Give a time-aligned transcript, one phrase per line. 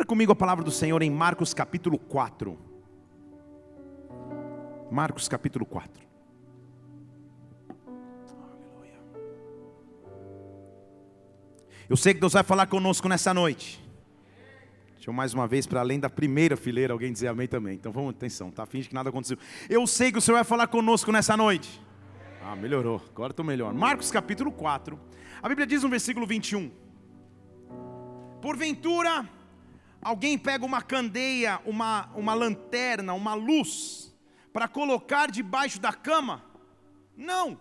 [0.00, 2.58] Abra comigo a palavra do Senhor em Marcos capítulo 4.
[4.90, 6.02] Marcos capítulo 4.
[11.86, 13.78] Eu sei que Deus vai falar conosco nessa noite.
[14.94, 17.74] Deixa eu mais uma vez, para além da primeira fileira, alguém dizer amém também.
[17.74, 18.64] Então vamos, atenção, tá?
[18.64, 19.36] Finge que nada aconteceu.
[19.68, 21.78] Eu sei que o Senhor vai falar conosco nessa noite.
[22.42, 23.74] Ah, melhorou, agora estou melhor.
[23.74, 24.98] Marcos capítulo 4.
[25.42, 26.70] A Bíblia diz no versículo 21.
[28.40, 29.28] Porventura,
[30.02, 34.14] alguém pega uma candeia, uma, uma lanterna, uma luz,
[34.52, 36.44] para colocar debaixo da cama?
[37.16, 37.60] Não.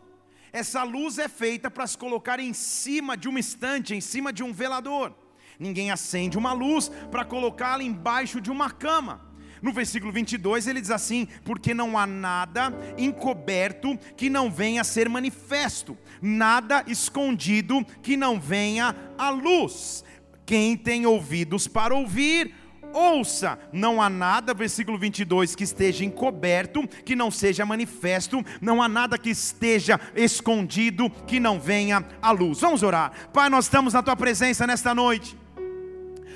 [0.52, 4.44] Essa luz é feita para se colocar em cima de uma estante, em cima de
[4.44, 5.14] um velador.
[5.60, 9.30] Ninguém acende uma luz para colocá-la embaixo de uma cama.
[9.62, 14.86] No versículo 22 ele diz assim: Porque não há nada encoberto que não venha a
[14.86, 20.04] ser manifesto, nada escondido que não venha à luz.
[20.50, 22.56] Quem tem ouvidos para ouvir,
[22.92, 28.90] ouça, não há nada, versículo 22, que esteja encoberto, que não seja manifesto, não há
[28.90, 32.62] nada que esteja escondido, que não venha à luz.
[32.62, 33.30] Vamos orar.
[33.32, 35.38] Pai, nós estamos na tua presença nesta noite.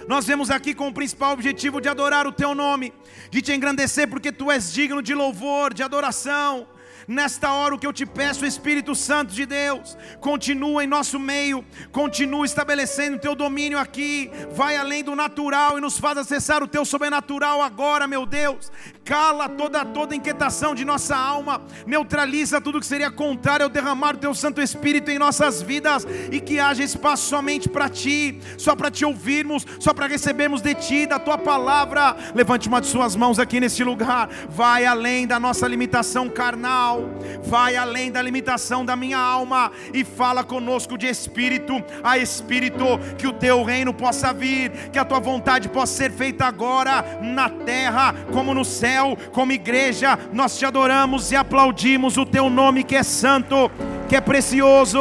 [0.08, 2.94] Nós vemos aqui com o principal objetivo de adorar o teu nome,
[3.32, 6.68] de te engrandecer, porque tu és digno de louvor, de adoração.
[7.08, 11.66] Nesta hora, o que eu te peço, Espírito Santo de Deus, continua em nosso meio,
[11.92, 16.68] continua estabelecendo o teu domínio aqui, vai além do natural e nos faz acessar o
[16.68, 18.72] teu sobrenatural agora, meu Deus.
[19.06, 24.18] Cala toda toda inquietação de nossa alma, neutraliza tudo que seria contrário ao derramar o
[24.18, 28.90] teu Santo Espírito em nossas vidas e que haja espaço somente para ti, só para
[28.90, 32.16] te ouvirmos, só para recebermos de ti, da tua palavra.
[32.34, 37.04] Levante uma de suas mãos aqui neste lugar, vai além da nossa limitação carnal.
[37.44, 42.86] Vai além da limitação da minha alma e fala conosco de espírito a espírito,
[43.18, 47.50] que o teu reino possa vir, que a tua vontade possa ser feita agora na
[47.50, 48.93] terra como no céu,
[49.32, 50.18] como igreja.
[50.32, 53.70] Nós te adoramos e aplaudimos o teu nome que é santo,
[54.08, 55.00] que é precioso.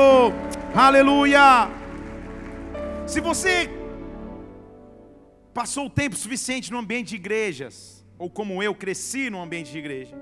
[0.74, 1.70] Aleluia!
[3.06, 3.68] Se você
[5.52, 9.78] passou o tempo suficiente no ambiente de igrejas, ou como eu cresci no ambiente de
[9.78, 10.16] igreja,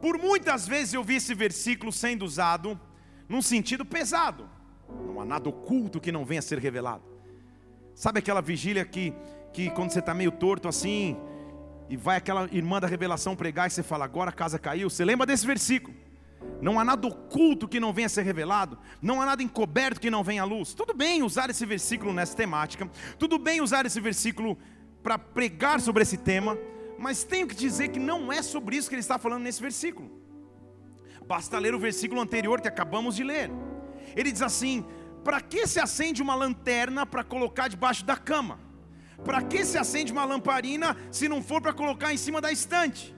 [0.00, 2.78] por muitas vezes eu vi esse versículo sendo usado
[3.28, 4.48] num sentido pesado.
[5.06, 7.04] Não há nada oculto que não venha a ser revelado.
[7.94, 9.14] Sabe aquela vigília que,
[9.52, 11.16] que quando você está meio torto assim,
[11.88, 14.88] e vai aquela irmã da revelação pregar e você fala, agora a casa caiu?
[14.88, 15.94] Você lembra desse versículo?
[16.60, 20.10] Não há nada oculto que não venha a ser revelado, não há nada encoberto que
[20.10, 20.74] não venha à luz.
[20.74, 22.88] Tudo bem usar esse versículo nessa temática,
[23.18, 24.56] tudo bem usar esse versículo
[25.02, 26.56] para pregar sobre esse tema,
[26.98, 30.10] mas tenho que dizer que não é sobre isso que ele está falando nesse versículo.
[31.26, 33.50] Basta ler o versículo anterior que acabamos de ler.
[34.14, 34.84] Ele diz assim:
[35.24, 38.58] Para que se acende uma lanterna para colocar debaixo da cama?
[39.24, 43.14] Para que se acende uma lamparina se não for para colocar em cima da estante?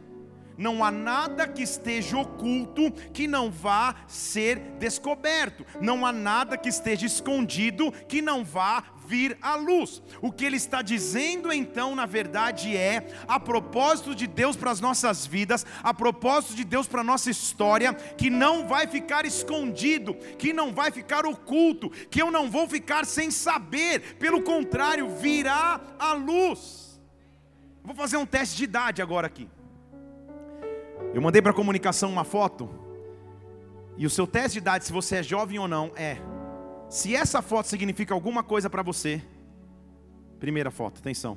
[0.56, 5.66] Não há nada que esteja oculto que não vá ser descoberto.
[5.81, 10.03] Não há nada que esteja escondido que não vá vir à luz.
[10.20, 14.81] O que ele está dizendo então, na verdade, é a propósito de Deus para as
[14.81, 20.14] nossas vidas, a propósito de Deus para a nossa história, que não vai ficar escondido,
[20.38, 25.81] que não vai ficar oculto, que eu não vou ficar sem saber, pelo contrário, virá
[25.98, 27.00] à luz.
[27.82, 29.48] Vou fazer um teste de idade agora aqui.
[31.12, 32.69] Eu mandei para a comunicação uma foto,
[33.97, 36.16] e o seu teste de idade, se você é jovem ou não, é
[36.88, 39.22] se essa foto significa alguma coisa para você,
[40.38, 41.36] primeira foto, atenção.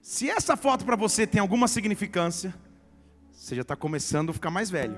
[0.00, 2.54] Se essa foto para você tem alguma significância,
[3.30, 4.96] você já está começando a ficar mais velho.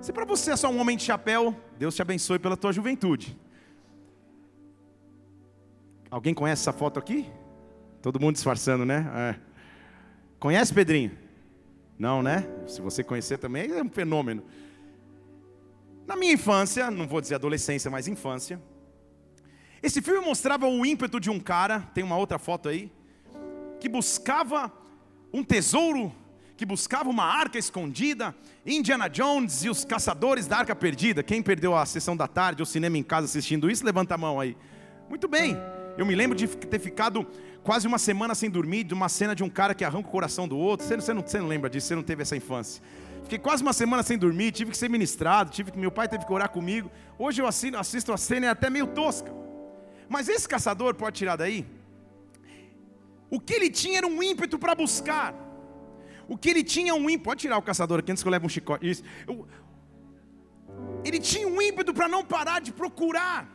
[0.00, 3.36] Se para você é só um homem de chapéu, Deus te abençoe pela tua juventude.
[6.10, 7.30] Alguém conhece essa foto aqui?
[8.00, 9.06] Todo mundo disfarçando, né?
[9.14, 9.40] É.
[10.38, 11.12] Conhece, Pedrinho?
[12.00, 12.48] Não, né?
[12.66, 14.42] Se você conhecer também, é um fenômeno.
[16.06, 18.58] Na minha infância, não vou dizer adolescência, mas infância,
[19.82, 22.90] esse filme mostrava o ímpeto de um cara, tem uma outra foto aí,
[23.78, 24.72] que buscava
[25.30, 26.10] um tesouro,
[26.56, 28.34] que buscava uma arca escondida,
[28.64, 31.22] Indiana Jones e os caçadores da arca perdida.
[31.22, 34.40] Quem perdeu a sessão da tarde ou cinema em casa assistindo isso, levanta a mão
[34.40, 34.56] aí.
[35.06, 35.54] Muito bem,
[35.98, 37.26] eu me lembro de ter ficado
[37.70, 40.48] quase uma semana sem dormir, de uma cena de um cara que arranca o coração
[40.48, 40.84] do outro.
[40.84, 42.82] Você, você, não, você não lembra disso, você não teve essa infância.
[43.22, 46.26] Fiquei quase uma semana sem dormir, tive que ser ministrado, tive que meu pai teve
[46.26, 46.90] que orar comigo.
[47.16, 49.32] Hoje eu assisto, assisto a cena e é até meio tosca.
[50.08, 51.64] Mas esse caçador pode tirar daí.
[53.30, 55.32] O que ele tinha era um ímpeto para buscar.
[56.26, 57.22] O que ele tinha um ímpeto.
[57.22, 58.90] Pode tirar o caçador aqui antes que eu leve um chicote.
[58.90, 59.04] Isso.
[61.04, 63.48] Ele tinha um ímpeto para não parar de procurar.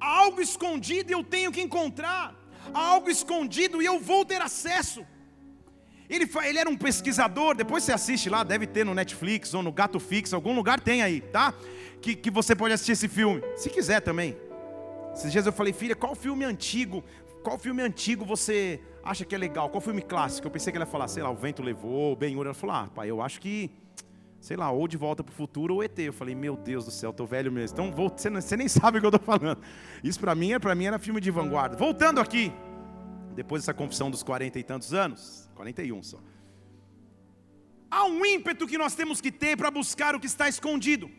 [0.00, 2.37] Há algo escondido eu tenho que encontrar.
[2.72, 5.06] Algo escondido e eu vou ter acesso.
[6.08, 9.70] Ele, ele era um pesquisador, depois você assiste lá, deve ter no Netflix ou no
[9.70, 11.52] Gato Fix, algum lugar tem aí, tá?
[12.00, 14.36] Que, que você pode assistir esse filme, se quiser também.
[15.14, 17.04] Esses dias eu falei, filha, qual filme antigo,
[17.42, 19.68] qual filme antigo você acha que é legal?
[19.68, 20.46] Qual filme clássico?
[20.46, 22.46] Eu pensei que ela ia falar, sei lá, O Vento Levou, Ben-Hur.
[22.46, 23.70] Ela falou, ah, pai, eu acho que,
[24.40, 25.98] sei lá, ou De Volta para o Futuro ou ET.
[25.98, 27.74] Eu falei, meu Deus do céu, tô velho mesmo.
[27.74, 29.60] Então você, nem sabe o que eu estou falando.
[30.02, 31.76] Isso para mim, para mim era filme de vanguarda.
[31.76, 32.52] Voltando aqui,
[33.34, 36.18] depois dessa confissão dos 40 e tantos anos, 41 só.
[37.90, 41.10] Há um ímpeto que nós temos que ter para buscar o que está escondido.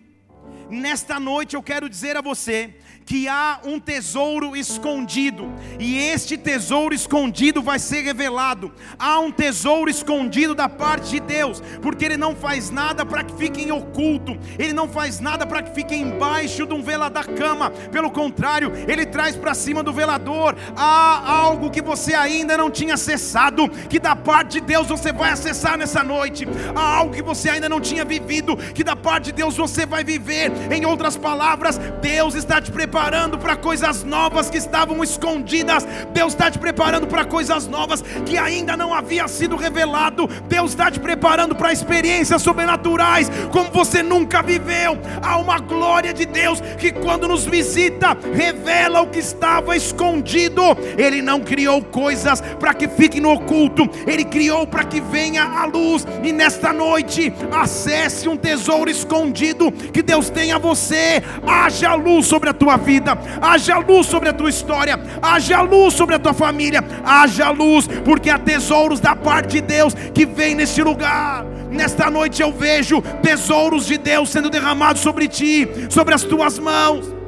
[0.70, 6.94] Nesta noite eu quero dizer a você que há um tesouro escondido, e este tesouro
[6.94, 8.72] escondido vai ser revelado.
[9.00, 13.36] Há um tesouro escondido da parte de Deus, porque Ele não faz nada para que
[13.36, 17.34] fique em oculto, Ele não faz nada para que fique embaixo de um velador da
[17.34, 20.56] cama, pelo contrário, Ele traz para cima do velador.
[20.76, 25.32] Há algo que você ainda não tinha acessado, que da parte de Deus você vai
[25.32, 26.48] acessar nessa noite.
[26.76, 30.04] Há algo que você ainda não tinha vivido, que da parte de Deus você vai
[30.04, 30.29] viver.
[30.32, 35.88] Em outras palavras, Deus está te preparando para coisas novas que estavam escondidas.
[36.14, 40.28] Deus está te preparando para coisas novas que ainda não havia sido revelado.
[40.48, 44.98] Deus está te preparando para experiências sobrenaturais como você nunca viveu.
[45.22, 50.62] Há uma glória de Deus que quando nos visita revela o que estava escondido.
[50.98, 53.90] Ele não criou coisas para que fiquem no oculto.
[54.06, 56.06] Ele criou para que venha a luz.
[56.24, 61.22] E nesta noite acesse um tesouro escondido que Deus tem a você.
[61.46, 66.16] Haja luz sobre a tua vida, haja luz sobre a tua história, haja luz sobre
[66.16, 70.82] a tua família, haja luz, porque há tesouros da parte de Deus que vem neste
[70.82, 71.46] lugar.
[71.70, 77.19] Nesta noite eu vejo tesouros de Deus sendo derramados sobre ti, sobre as tuas mãos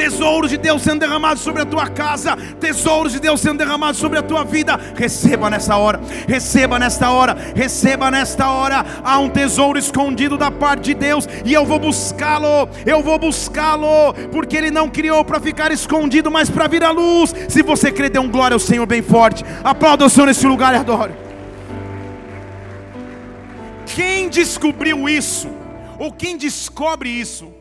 [0.00, 4.18] tesouros de Deus sendo derramados sobre a tua casa, tesouros de Deus sendo derramados sobre
[4.18, 4.80] a tua vida.
[4.96, 8.86] Receba nessa hora, receba nesta hora, receba nesta hora.
[9.04, 14.14] Há um tesouro escondido da parte de Deus e eu vou buscá-lo, eu vou buscá-lo,
[14.32, 17.34] porque Ele não criou para ficar escondido, mas para vir à luz.
[17.50, 19.44] Se você crê, dê um glória ao Senhor bem forte.
[19.62, 21.12] Aplauda o Senhor nesse lugar e adore.
[23.84, 25.50] Quem descobriu isso,
[25.98, 27.59] ou quem descobre isso,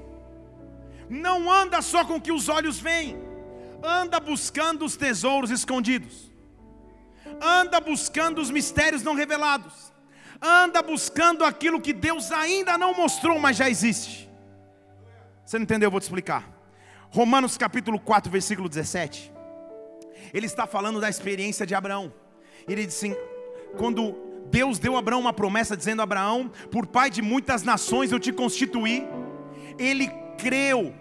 [1.10, 3.18] não anda só com o que os olhos veem,
[3.84, 6.32] anda buscando os tesouros escondidos,
[7.42, 9.92] anda buscando os mistérios não revelados,
[10.42, 14.30] anda buscando aquilo que Deus ainda não mostrou, mas já existe.
[15.44, 15.88] Você não entendeu?
[15.88, 16.48] Eu vou te explicar.
[17.10, 19.34] Romanos capítulo 4, versículo 17.
[20.32, 22.14] Ele está falando da experiência de Abraão.
[22.68, 23.16] Ele diz assim:
[23.78, 24.16] quando
[24.52, 28.32] Deus deu a Abraão uma promessa, dizendo: Abraão, por pai de muitas nações eu te
[28.32, 29.08] constituí.
[29.78, 30.94] Ele creu,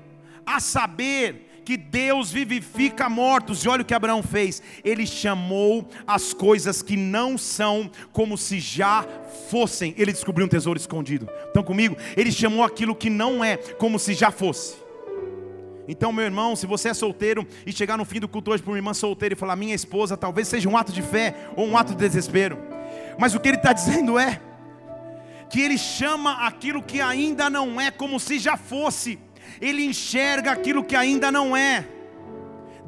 [0.44, 3.62] a saber que Deus vivifica mortos.
[3.62, 8.58] E olha o que Abraão fez: ele chamou as coisas que não são como se
[8.58, 9.06] já
[9.50, 9.94] fossem.
[9.99, 11.29] Ele descobriu um tesouro escondido.
[11.46, 11.94] Estão comigo?
[12.17, 14.76] Ele chamou aquilo que não é como se já fosse.
[15.87, 18.73] Então, meu irmão, se você é solteiro e chegar no fim do culto hoje para
[18.73, 21.76] uma irmã solteira e falar, minha esposa, talvez seja um ato de fé ou um
[21.76, 22.58] ato de desespero.
[23.19, 24.40] Mas o que ele está dizendo é
[25.50, 29.19] que ele chama aquilo que ainda não é como se já fosse
[29.61, 31.87] ele enxerga aquilo que ainda não é.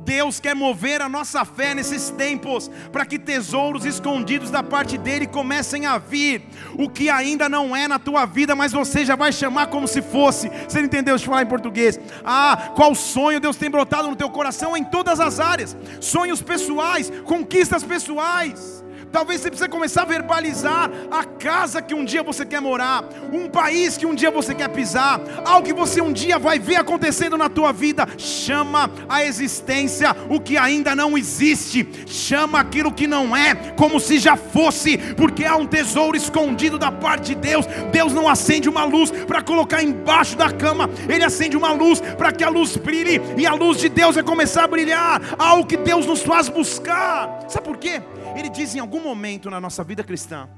[0.05, 5.27] Deus quer mover a nossa fé nesses tempos, para que tesouros escondidos da parte dele
[5.27, 6.43] comecem a vir.
[6.79, 10.01] O que ainda não é na tua vida, mas você já vai chamar como se
[10.01, 10.51] fosse.
[10.67, 11.15] Você entendeu?
[11.15, 12.01] Deixa eu falar em português.
[12.25, 17.13] Ah, qual sonho Deus tem brotado no teu coração em todas as áreas: sonhos pessoais,
[17.25, 18.81] conquistas pessoais
[19.13, 23.49] Talvez você precise começar a verbalizar a casa que um dia você quer morar, um
[23.49, 27.37] país que um dia você quer pisar, algo que você um dia vai ver acontecendo
[27.37, 28.07] na tua vida.
[28.17, 34.19] Chama a existência o que ainda não existe, chama aquilo que não é como se
[34.19, 37.67] já fosse, porque há um tesouro escondido da parte de Deus.
[37.91, 42.31] Deus não acende uma luz para colocar embaixo da cama, Ele acende uma luz para
[42.31, 45.77] que a luz brilhe, e a luz de Deus vai começar a brilhar, algo que
[45.77, 47.47] Deus nos faz buscar.
[47.49, 48.01] Sabe por quê?
[48.37, 50.49] Ele diz em algum momento na nossa vida cristã,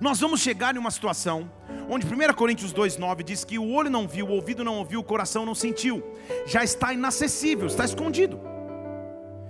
[0.00, 1.50] nós vamos chegar em uma situação
[1.88, 5.04] onde 1 Coríntios 2,9 diz que o olho não viu, o ouvido não ouviu, o
[5.04, 6.02] coração não sentiu,
[6.46, 8.38] já está inacessível, está escondido.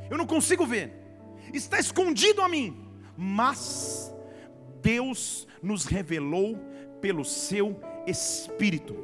[0.08, 0.92] Eu não consigo ver,
[1.52, 2.86] está escondido a mim,
[3.16, 4.14] mas
[4.80, 6.56] Deus nos revelou
[7.00, 8.96] pelo seu Espírito.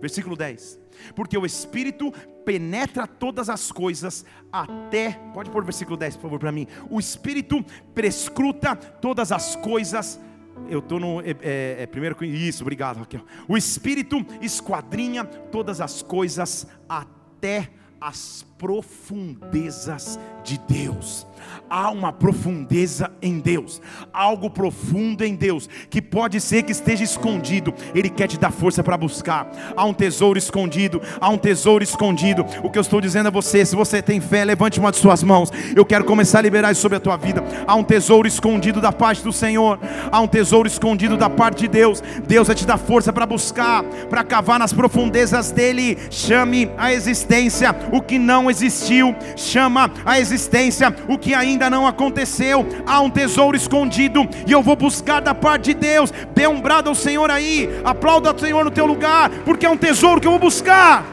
[0.00, 0.81] Versículo 10
[1.14, 2.12] porque o Espírito
[2.44, 6.66] penetra todas as coisas até, pode pôr o versículo 10 por favor para mim.
[6.90, 10.20] O Espírito prescruta todas as coisas.
[10.68, 13.24] Eu estou no é, é, é, primeiro isso, obrigado Raquel.
[13.48, 21.26] O Espírito esquadrinha todas as coisas até as profundezas de Deus.
[21.68, 23.80] Há uma profundeza em Deus,
[24.12, 28.84] algo profundo em Deus, que pode ser que esteja escondido, Ele quer te dar força
[28.84, 29.50] para buscar.
[29.74, 32.46] Há um tesouro escondido, há um tesouro escondido.
[32.62, 35.22] O que eu estou dizendo a você, se você tem fé, levante uma de suas
[35.24, 35.50] mãos.
[35.74, 37.42] Eu quero começar a liberar isso sobre a tua vida.
[37.66, 41.68] Há um tesouro escondido da parte do Senhor, há um tesouro escondido da parte de
[41.68, 42.02] Deus.
[42.28, 45.98] Deus vai te dar força para buscar, para cavar nas profundezas dele.
[46.10, 52.64] Chame a existência o que não existiu, chama a existência o que ainda não aconteceu.
[52.86, 56.12] Há um tesouro escondido e eu vou buscar da parte de Deus.
[56.34, 59.76] Dê um brado ao Senhor aí, aplauda o Senhor no teu lugar, porque é um
[59.76, 61.04] tesouro que eu vou buscar.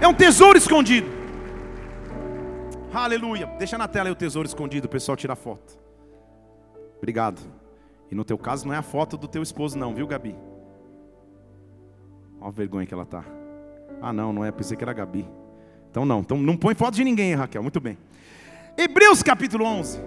[0.00, 1.08] É um tesouro escondido.
[2.92, 3.46] Aleluia.
[3.58, 5.78] Deixa na tela aí o tesouro escondido, o pessoal tira foto.
[6.98, 7.40] Obrigado.
[8.10, 10.36] E no teu caso não é a foto do teu esposo não, viu, Gabi?
[12.40, 13.24] Olha a vergonha que ela tá.
[14.02, 15.28] Ah, não, não é, pensei que era a Gabi.
[15.90, 17.62] Então não, então não põe foto de ninguém, Raquel.
[17.62, 17.98] Muito bem.
[18.76, 20.00] Hebreus capítulo 11.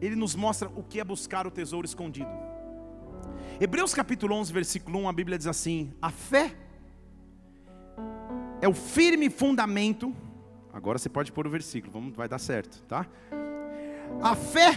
[0.00, 2.30] Ele nos mostra o que é buscar o tesouro escondido.
[3.60, 6.54] Hebreus capítulo 11, versículo 1, a Bíblia diz assim: A fé
[8.60, 10.14] é o firme fundamento.
[10.72, 13.06] Agora você pode pôr o versículo, vamos, vai dar certo, tá?
[14.22, 14.72] A fé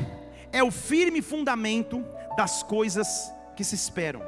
[0.51, 2.03] é o firme fundamento
[2.37, 4.21] das coisas que se esperam.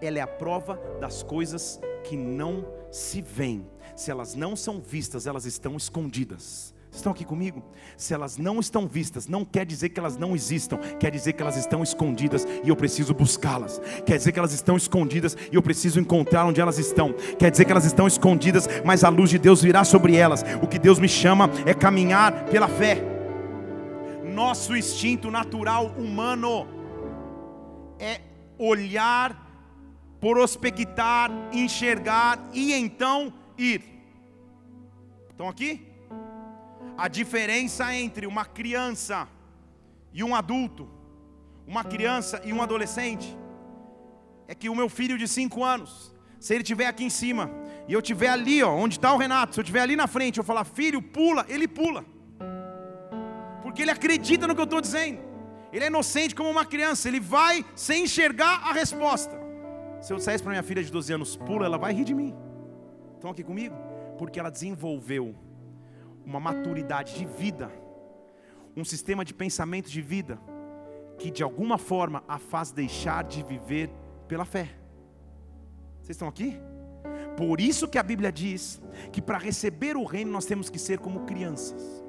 [0.00, 3.66] Ela é a prova das coisas que não se veem.
[4.02, 6.74] Se elas não são vistas, elas estão escondidas.
[6.90, 7.62] Estão aqui comigo?
[7.96, 11.40] Se elas não estão vistas, não quer dizer que elas não existam, quer dizer que
[11.40, 13.80] elas estão escondidas e eu preciso buscá-las.
[14.04, 17.12] Quer dizer que elas estão escondidas e eu preciso encontrar onde elas estão.
[17.38, 20.44] Quer dizer que elas estão escondidas, mas a luz de Deus virá sobre elas.
[20.60, 23.00] O que Deus me chama é caminhar pela fé.
[24.24, 26.66] Nosso instinto natural humano
[28.00, 28.20] é
[28.58, 29.48] olhar,
[30.20, 33.91] prospectar, enxergar e então ir.
[35.32, 35.92] Estão aqui?
[36.96, 39.28] a diferença entre uma criança
[40.12, 40.88] e um adulto,
[41.66, 43.36] uma criança e um adolescente,
[44.46, 47.50] é que o meu filho de 5 anos, se ele estiver aqui em cima,
[47.88, 50.38] e eu estiver ali, ó, onde está o Renato, se eu estiver ali na frente,
[50.38, 52.04] eu falar, filho, pula, ele pula,
[53.62, 55.20] porque ele acredita no que eu estou dizendo,
[55.72, 59.40] ele é inocente como uma criança, ele vai sem enxergar a resposta.
[60.02, 62.34] Se eu dissesse para minha filha de 12 anos, pula, ela vai rir de mim.
[63.14, 63.74] Estão aqui comigo?
[64.18, 65.34] Porque ela desenvolveu
[66.24, 67.70] uma maturidade de vida,
[68.76, 70.38] um sistema de pensamento de vida,
[71.18, 73.90] que de alguma forma a faz deixar de viver
[74.28, 74.70] pela fé.
[76.00, 76.58] Vocês estão aqui?
[77.36, 78.80] Por isso que a Bíblia diz
[79.12, 82.01] que para receber o reino nós temos que ser como crianças.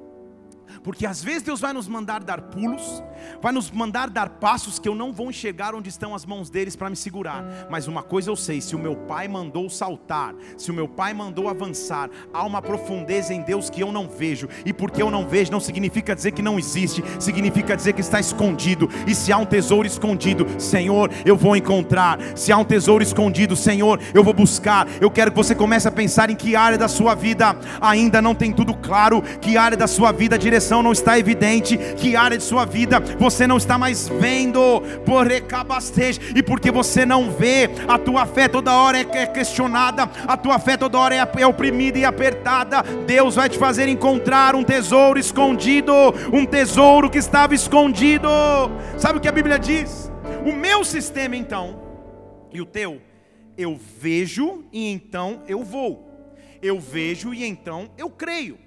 [0.82, 3.02] Porque às vezes Deus vai nos mandar dar pulos,
[3.40, 6.76] vai nos mandar dar passos que eu não vou enxergar onde estão as mãos deles
[6.76, 7.44] para me segurar.
[7.70, 11.14] Mas uma coisa eu sei: se o meu pai mandou saltar, se o meu pai
[11.14, 14.48] mandou avançar, há uma profundeza em Deus que eu não vejo.
[14.64, 18.18] E porque eu não vejo, não significa dizer que não existe, significa dizer que está
[18.18, 18.88] escondido.
[19.06, 22.18] E se há um tesouro escondido, Senhor, eu vou encontrar.
[22.34, 24.88] Se há um tesouro escondido, Senhor, eu vou buscar.
[25.00, 28.34] Eu quero que você comece a pensar em que área da sua vida ainda não
[28.34, 32.38] tem tudo claro, que área da sua vida direção direção não está evidente, que área
[32.38, 35.26] de sua vida você não está mais vendo, por
[36.34, 40.60] e porque você não vê, a tua fé toda hora é, é questionada, a tua
[40.60, 42.82] fé toda hora é, é oprimida e apertada.
[43.04, 45.92] Deus vai te fazer encontrar um tesouro escondido,
[46.32, 48.28] um tesouro que estava escondido.
[48.96, 50.10] Sabe o que a Bíblia diz?
[50.46, 51.82] O meu sistema então
[52.52, 53.00] e o teu,
[53.58, 56.10] eu vejo e então eu vou.
[56.62, 58.63] Eu vejo e então eu creio.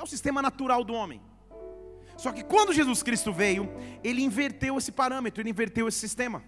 [0.00, 1.20] É o sistema natural do homem.
[2.16, 3.70] Só que quando Jesus Cristo veio,
[4.02, 6.42] ele inverteu esse parâmetro, ele inverteu esse sistema.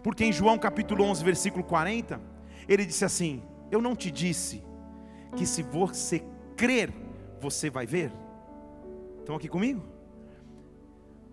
[0.00, 2.20] Porque em João capítulo 11, versículo 40,
[2.68, 4.62] ele disse assim: Eu não te disse
[5.36, 6.22] que se você
[6.56, 6.94] crer,
[7.40, 8.12] você vai ver?
[9.18, 9.82] Estão aqui comigo?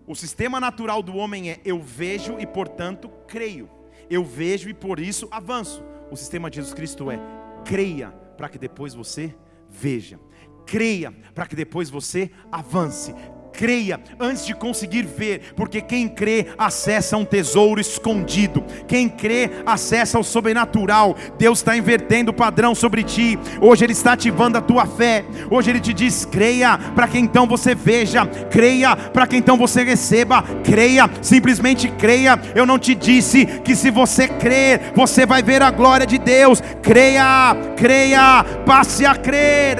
[0.04, 3.70] O sistema natural do homem é eu vejo e portanto creio.
[4.10, 5.80] Eu vejo e por isso avanço.
[6.10, 7.20] O sistema de Jesus Cristo é
[7.64, 9.32] creia para que depois você
[9.70, 10.18] veja.
[10.66, 13.14] Creia para que depois você avance
[13.62, 20.18] creia antes de conseguir ver, porque quem crê acessa um tesouro escondido, quem crê acessa
[20.18, 21.14] o sobrenatural.
[21.38, 25.70] Deus está invertendo o padrão sobre ti, hoje Ele está ativando a tua fé, hoje
[25.70, 30.42] Ele te diz: creia, para que então você veja, creia, para que então você receba,
[30.64, 32.36] creia, simplesmente creia.
[32.56, 36.60] Eu não te disse que se você crer, você vai ver a glória de Deus,
[36.82, 39.78] creia, creia, passe a crer,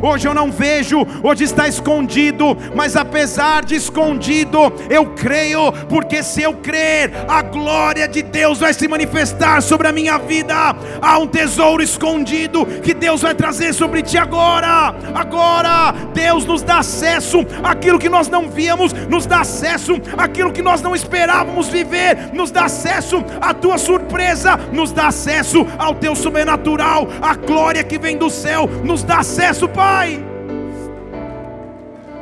[0.00, 4.58] hoje eu não vejo, hoje está escondido escondido, mas apesar de escondido,
[4.90, 9.92] eu creio, porque se eu crer, a glória de Deus vai se manifestar sobre a
[9.92, 10.76] minha vida.
[11.00, 14.94] Há um tesouro escondido que Deus vai trazer sobre ti agora.
[15.14, 20.60] Agora, Deus nos dá acesso àquilo que nós não víamos, nos dá acesso àquilo que
[20.60, 26.14] nós não esperávamos viver, nos dá acesso à tua surpresa, nos dá acesso ao teu
[26.14, 30.37] sobrenatural, a glória que vem do céu, nos dá acesso, Pai.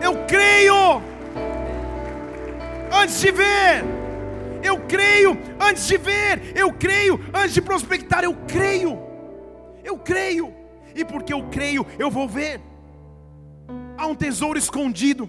[0.06, 1.02] Eu creio
[3.00, 3.84] antes de ver.
[4.62, 5.32] Eu creio
[5.68, 6.56] antes de ver.
[6.62, 8.22] Eu creio antes de prospectar.
[8.22, 8.92] Eu creio.
[9.82, 10.54] Eu creio.
[10.94, 12.60] E porque eu creio, eu vou ver.
[13.98, 15.28] Há um tesouro escondido.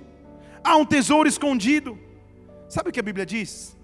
[0.63, 1.97] Há um tesouro escondido.
[2.69, 3.75] Sabe o que a Bíblia diz?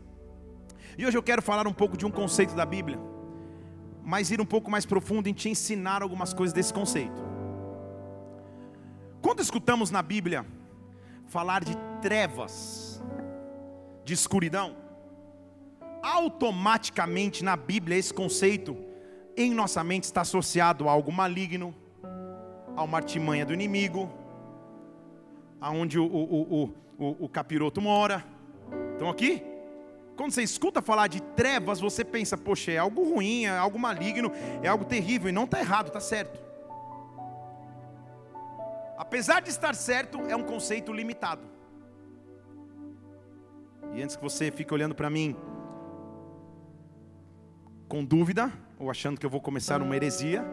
[0.98, 3.00] E hoje eu quero falar um pouco de um conceito da Bíblia,
[4.04, 7.20] mas ir um pouco mais profundo em te ensinar algumas coisas desse conceito.
[9.22, 10.46] Quando escutamos na Bíblia
[11.34, 13.02] falar de trevas,
[14.06, 14.76] de escuridão,
[16.04, 18.78] automaticamente na Bíblia esse conceito
[19.36, 21.74] em nossa mente está associado a algo maligno,
[22.76, 24.12] a uma artimanha do inimigo,
[25.60, 28.24] aonde o, o, o, o, capiroto mora.
[28.92, 29.42] Estão aqui?
[30.16, 34.32] Quando você escuta falar de trevas, você pensa, poxa, é algo ruim, é algo maligno,
[34.62, 36.53] é algo terrível, e não está errado, está certo.
[39.14, 41.44] Apesar de estar certo, é um conceito limitado.
[43.94, 45.36] E antes que você fique olhando para mim
[47.88, 50.44] com dúvida, ou achando que eu vou começar uma heresia,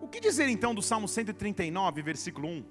[0.00, 2.64] o que dizer então do Salmo 139, versículo 1?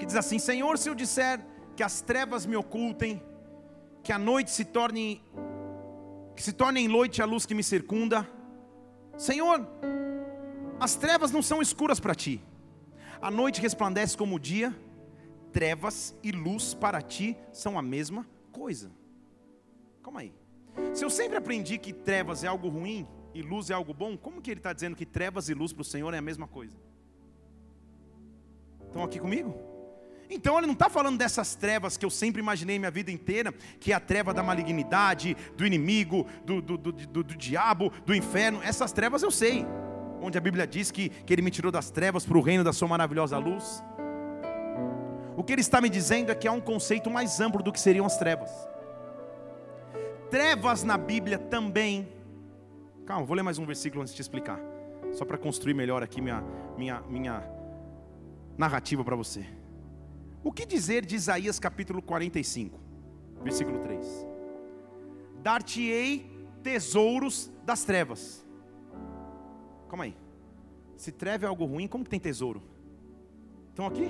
[0.00, 1.38] Que diz assim: Senhor, se eu disser
[1.76, 3.22] que as trevas me ocultem,
[4.02, 5.22] que a noite se torne
[6.34, 8.28] que se torne em noite a luz que me circunda.
[9.16, 9.64] Senhor,
[10.80, 12.42] as trevas não são escuras para ti.
[13.22, 14.76] A noite resplandece como o dia,
[15.52, 18.90] trevas e luz para ti são a mesma coisa.
[20.02, 20.34] Calma aí.
[20.92, 24.42] Se eu sempre aprendi que trevas é algo ruim e luz é algo bom, como
[24.42, 26.76] que ele está dizendo que trevas e luz para o Senhor é a mesma coisa?
[28.88, 29.54] Estão aqui comigo?
[30.28, 33.92] Então ele não está falando dessas trevas que eu sempre imaginei minha vida inteira, que
[33.92, 38.60] é a treva da malignidade, do inimigo, do, do, do, do, do diabo, do inferno.
[38.64, 39.64] Essas trevas eu sei,
[40.22, 42.72] onde a Bíblia diz que, que ele me tirou das trevas para o reino da
[42.72, 43.82] sua maravilhosa luz.
[45.36, 47.80] O que ele está me dizendo é que há um conceito mais amplo do que
[47.80, 48.50] seriam as trevas.
[50.30, 52.08] Trevas na Bíblia também.
[53.04, 54.60] Calma, vou ler mais um versículo antes de te explicar.
[55.12, 56.42] Só para construir melhor aqui minha,
[56.76, 57.42] minha, minha
[58.56, 59.44] narrativa para você.
[60.44, 62.78] O que dizer de Isaías capítulo 45,
[63.42, 64.26] versículo 3?
[65.42, 66.30] Dar-te-ei
[66.62, 68.41] tesouros das trevas.
[69.92, 70.16] Calma aí.
[70.96, 72.62] Se treva é algo ruim, como que tem tesouro?
[73.68, 74.08] Estão aqui?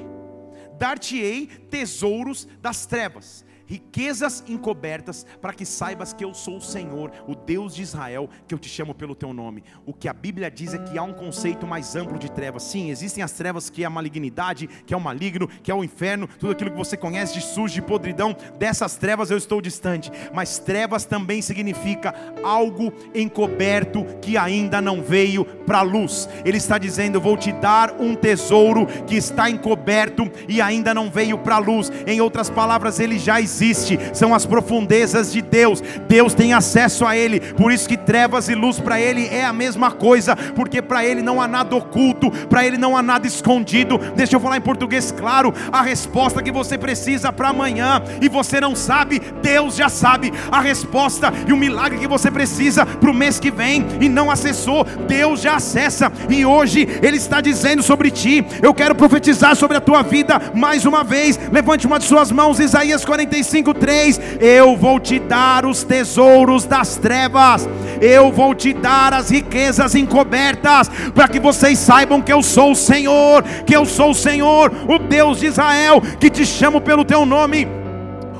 [0.79, 7.35] Dar-te-ei tesouros das trevas riquezas encobertas, para que saibas que eu sou o Senhor, o
[7.35, 9.65] Deus de Israel, que eu te chamo pelo teu nome.
[9.87, 12.65] O que a Bíblia diz é que há um conceito mais amplo de trevas.
[12.65, 15.83] Sim, existem as trevas que é a malignidade, que é o maligno, que é o
[15.83, 18.37] inferno, tudo aquilo que você conhece de sujo, de podridão.
[18.59, 20.13] Dessas trevas eu estou distante.
[20.35, 26.29] Mas trevas também significa algo encoberto que ainda não veio para a luz.
[26.45, 31.39] Ele está dizendo: vou te dar um tesouro que está encoberto e ainda não veio
[31.39, 31.91] para a luz.
[32.07, 35.83] Em outras palavras, ele já existe existe, são as profundezas de Deus.
[36.09, 39.53] Deus tem acesso a ele, por isso que trevas e luz para ele é a
[39.53, 43.98] mesma coisa, porque para ele não há nada oculto, para ele não há nada escondido.
[44.16, 48.61] Deixa eu falar em português claro, a resposta que você precisa para amanhã e você
[48.61, 50.33] não sabe, Deus já sabe.
[50.51, 54.31] A resposta e o milagre que você precisa para o mês que vem e não
[54.31, 56.11] acessou, Deus já acessa.
[56.29, 60.85] E hoje ele está dizendo sobre ti, eu quero profetizar sobre a tua vida mais
[60.85, 61.38] uma vez.
[61.53, 66.97] Levante uma de suas mãos, Isaías 45 5:3, eu vou te dar os tesouros das
[66.97, 67.69] trevas,
[68.01, 72.77] eu vou te dar as riquezas encobertas, para que vocês saibam que eu sou o
[72.77, 77.27] Senhor, que eu sou o Senhor, o Deus de Israel, que te chamo pelo teu
[77.27, 77.82] nome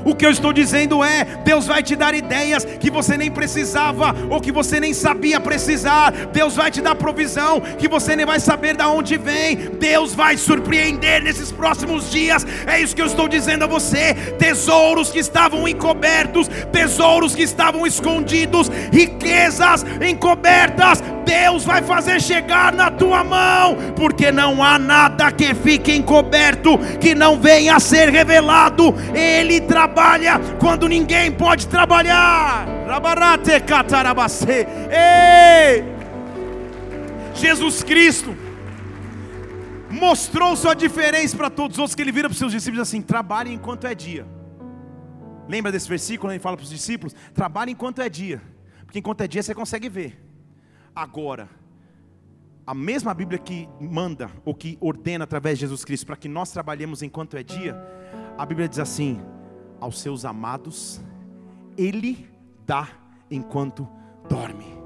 [0.05, 4.15] o que eu estou dizendo é: Deus vai te dar ideias que você nem precisava
[4.29, 6.11] ou que você nem sabia precisar.
[6.31, 9.55] Deus vai te dar provisão que você nem vai saber de onde vem.
[9.79, 12.45] Deus vai surpreender nesses próximos dias.
[12.65, 17.85] É isso que eu estou dizendo a você: tesouros que estavam encobertos, tesouros que estavam
[17.85, 21.01] escondidos, riquezas encobertas.
[21.23, 27.15] Deus vai fazer chegar na tua mão, porque não há nada que fique encoberto que
[27.15, 28.93] não venha a ser revelado.
[29.13, 32.65] Ele trabalha quando ninguém pode trabalhar.
[34.91, 35.83] Ei!
[37.33, 38.35] Jesus Cristo,
[39.89, 43.01] mostrou sua diferença para todos os outros, que ele vira para os seus discípulos assim:
[43.01, 44.25] trabalhem enquanto é dia.
[45.47, 46.31] Lembra desse versículo?
[46.31, 48.41] Ele fala para os discípulos: trabalhem enquanto é dia,
[48.85, 50.32] porque enquanto é dia você consegue ver.
[50.95, 51.49] Agora,
[52.65, 56.51] a mesma Bíblia que manda ou que ordena através de Jesus Cristo para que nós
[56.51, 57.75] trabalhemos enquanto é dia,
[58.37, 59.21] a Bíblia diz assim:
[59.79, 61.01] aos seus amados,
[61.77, 62.29] Ele
[62.65, 62.87] dá
[63.29, 63.87] enquanto
[64.29, 64.82] dorme.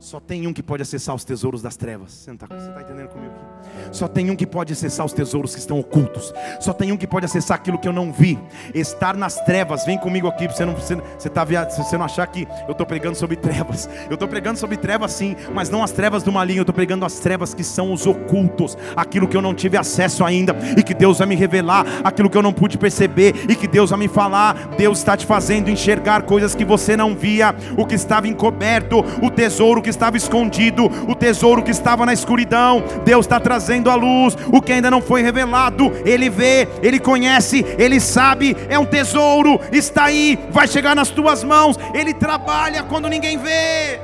[0.00, 2.12] Só tem um que pode acessar os tesouros das trevas.
[2.12, 3.96] Você está tá entendendo comigo aqui?
[3.96, 6.32] Só tem um que pode acessar os tesouros que estão ocultos.
[6.60, 8.38] Só tem um que pode acessar aquilo que eu não vi.
[8.72, 9.84] Estar nas trevas.
[9.84, 10.46] Vem comigo aqui.
[10.46, 13.88] Você não, você, você, tá, você não achar que eu estou pregando sobre trevas.
[14.08, 16.60] Eu estou pregando sobre trevas sim, mas não as trevas do malinho.
[16.60, 18.78] Eu estou pregando as trevas que são os ocultos.
[18.94, 20.54] Aquilo que eu não tive acesso ainda.
[20.76, 21.84] E que Deus vai me revelar.
[22.04, 23.34] Aquilo que eu não pude perceber.
[23.48, 24.68] E que Deus vai me falar.
[24.76, 27.52] Deus está te fazendo enxergar coisas que você não via.
[27.76, 29.04] O que estava encoberto.
[29.20, 32.84] O tesouro que que estava escondido, o tesouro que estava na escuridão.
[33.04, 35.90] Deus está trazendo à luz o que ainda não foi revelado.
[36.04, 38.54] Ele vê, ele conhece, ele sabe.
[38.68, 41.78] É um tesouro, está aí, vai chegar nas tuas mãos.
[41.94, 43.98] Ele trabalha quando ninguém vê.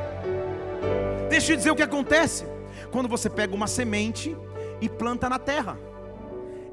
[1.29, 2.47] Deixa eu dizer o que acontece
[2.91, 4.35] quando você pega uma semente
[4.81, 5.79] e planta na terra.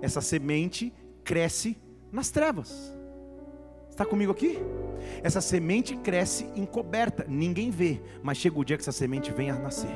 [0.01, 0.93] Essa semente
[1.23, 1.77] cresce
[2.11, 2.95] nas trevas.
[3.91, 4.57] Está comigo aqui?
[5.21, 9.59] Essa semente cresce encoberta, ninguém vê, mas chega o dia que essa semente vem a
[9.59, 9.91] nascer.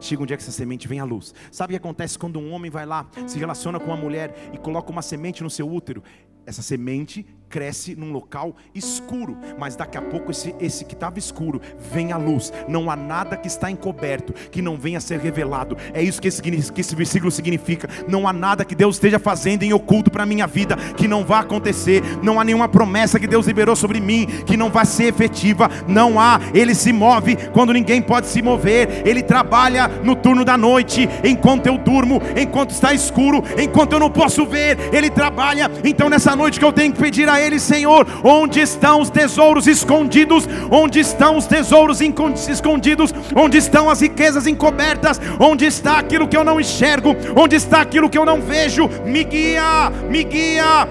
[0.00, 1.34] Chega um dia que essa semente vem à luz.
[1.52, 4.58] Sabe o que acontece quando um homem vai lá, se relaciona com uma mulher e
[4.58, 6.02] coloca uma semente no seu útero?
[6.46, 11.60] Essa semente cresce num local escuro, mas daqui a pouco esse, esse que estava escuro
[11.92, 12.52] vem à luz.
[12.66, 15.76] Não há nada que está encoberto que não venha a ser revelado.
[15.92, 17.88] É isso que esse, que esse versículo significa.
[18.08, 21.24] Não há nada que Deus esteja fazendo em oculto para a minha vida que não
[21.24, 22.02] vá acontecer.
[22.24, 25.70] Não há nenhuma promessa que Deus liberou sobre mim que não vai ser efetiva.
[25.86, 26.40] Não há.
[26.52, 29.06] Ele se move quando ninguém pode se mover.
[29.06, 34.10] Ele trabalha no turno da noite, enquanto eu durmo, enquanto está escuro, enquanto eu não
[34.10, 34.92] posso ver.
[34.92, 35.70] Ele trabalha.
[35.84, 39.66] Então nessa noite que eu tenho que pedir a Ele, Senhor, onde estão os tesouros
[39.66, 40.48] escondidos?
[40.70, 43.12] Onde estão os tesouros escondidos?
[43.34, 45.20] Onde estão as riquezas encobertas?
[45.38, 47.14] Onde está aquilo que eu não enxergo?
[47.36, 48.88] Onde está aquilo que eu não vejo?
[49.04, 50.88] Me guia, me guia,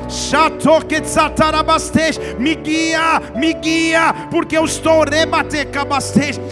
[2.39, 5.03] me guia, me guia, porque eu estou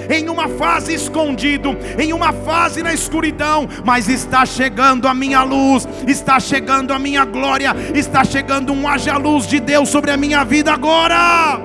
[0.09, 5.87] em uma fase escondido, em uma fase na escuridão, mas está chegando a minha luz,
[6.07, 10.43] está chegando a minha glória, está chegando um haja luz de Deus sobre a minha
[10.43, 11.59] vida agora.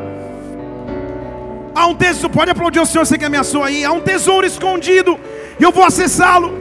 [1.74, 3.84] Há um tesouro, pode aplaudir o Senhor, você que ameaçou aí.
[3.84, 5.18] Há um tesouro escondido,
[5.60, 6.52] e eu vou acessá-lo.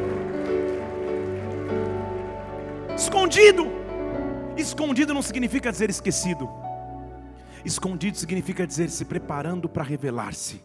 [2.96, 3.68] Escondido.
[4.58, 6.50] Escondido não significa dizer esquecido.
[7.64, 10.62] Escondido significa dizer se preparando para revelar-se.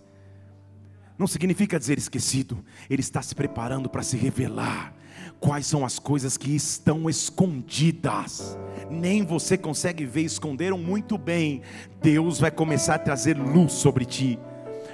[1.18, 2.64] Não significa dizer esquecido.
[2.88, 4.94] Ele está se preparando para se revelar
[5.40, 8.59] quais são as coisas que estão escondidas.
[8.90, 11.62] Nem você consegue ver, esconderam muito bem.
[12.00, 14.38] Deus vai começar a trazer luz sobre ti,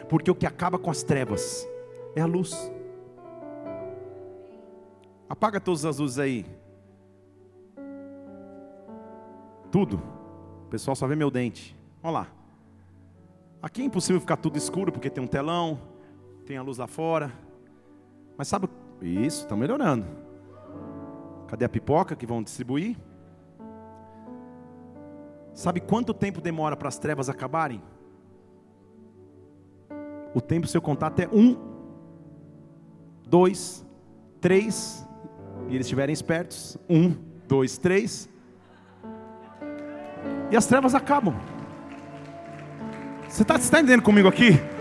[0.08, 1.66] porque o que acaba com as trevas
[2.14, 2.72] é a luz.
[5.28, 6.46] Apaga todas as luzes aí.
[9.72, 10.00] Tudo.
[10.66, 11.76] O pessoal só vê meu dente.
[12.02, 12.28] Olha lá.
[13.60, 15.80] Aqui é impossível ficar tudo escuro porque tem um telão,
[16.44, 17.32] tem a luz lá fora.
[18.38, 18.68] Mas sabe,
[19.02, 20.25] isso, está melhorando.
[21.48, 22.96] Cadê a pipoca que vão distribuir?
[25.54, 27.82] Sabe quanto tempo demora para as trevas acabarem?
[30.34, 31.56] O tempo, se eu contar até um,
[33.26, 33.86] dois,
[34.40, 35.06] três,
[35.68, 37.14] e eles estiverem espertos, um,
[37.48, 38.28] dois, três,
[40.50, 41.34] e as trevas acabam.
[43.28, 44.75] Você está tá entendendo comigo aqui?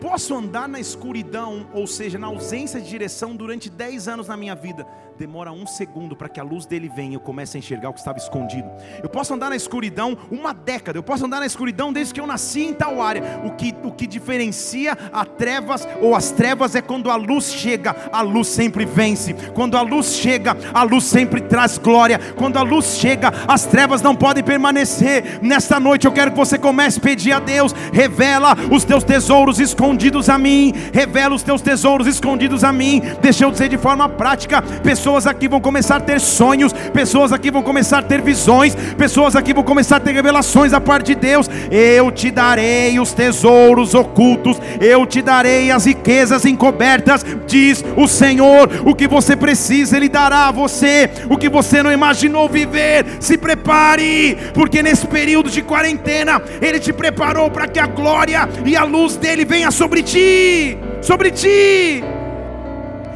[0.00, 4.54] Posso andar na escuridão, ou seja, na ausência de direção durante 10 anos na minha
[4.54, 4.86] vida.
[5.20, 7.92] Demora um segundo para que a luz dele venha e eu comece a enxergar o
[7.92, 8.66] que estava escondido.
[9.02, 10.96] Eu posso andar na escuridão uma década.
[10.98, 13.42] Eu posso andar na escuridão desde que eu nasci em tal área.
[13.44, 17.94] O que, o que diferencia a trevas ou as trevas é quando a luz chega,
[18.10, 19.34] a luz sempre vence.
[19.52, 22.18] Quando a luz chega, a luz sempre traz glória.
[22.38, 25.38] Quando a luz chega, as trevas não podem permanecer.
[25.42, 29.60] Nesta noite eu quero que você comece a pedir a Deus: revela os teus tesouros
[29.60, 33.02] escondidos a mim, revela os teus tesouros escondidos a mim.
[33.20, 37.50] Deixa eu dizer de forma prática: pessoas aqui vão começar a ter sonhos, pessoas aqui
[37.50, 41.14] vão começar a ter visões, pessoas aqui vão começar a ter revelações da parte de
[41.14, 41.48] Deus.
[41.70, 48.70] Eu te darei os tesouros ocultos, eu te darei as riquezas encobertas, diz o Senhor.
[48.84, 53.06] O que você precisa, Ele dará a você, o que você não imaginou viver.
[53.20, 58.76] Se prepare, porque nesse período de quarentena, Ele te preparou para que a glória e
[58.76, 62.02] a luz dele venha sobre ti, sobre ti.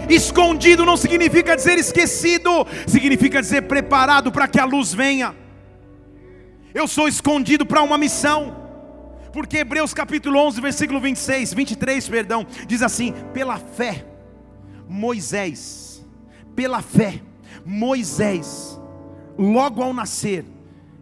[0.08, 5.34] Escondido não significa dizer esquecido, significa dizer preparado para que a luz venha.
[6.74, 8.62] Eu sou escondido para uma missão.
[9.32, 14.06] Porque Hebreus capítulo 11, versículo 26, 23, perdão, diz assim: "Pela fé
[14.88, 16.04] Moisés,
[16.54, 17.20] pela fé
[17.64, 18.80] Moisés,
[19.36, 20.44] logo ao nascer,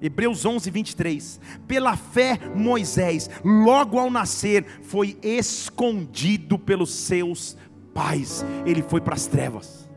[0.02, 1.40] Hebreus 11, 23.
[1.68, 7.56] Pela fé, Moisés, logo ao nascer, foi escondido pelos seus
[7.92, 8.44] pais.
[8.66, 9.88] Ele foi para as trevas.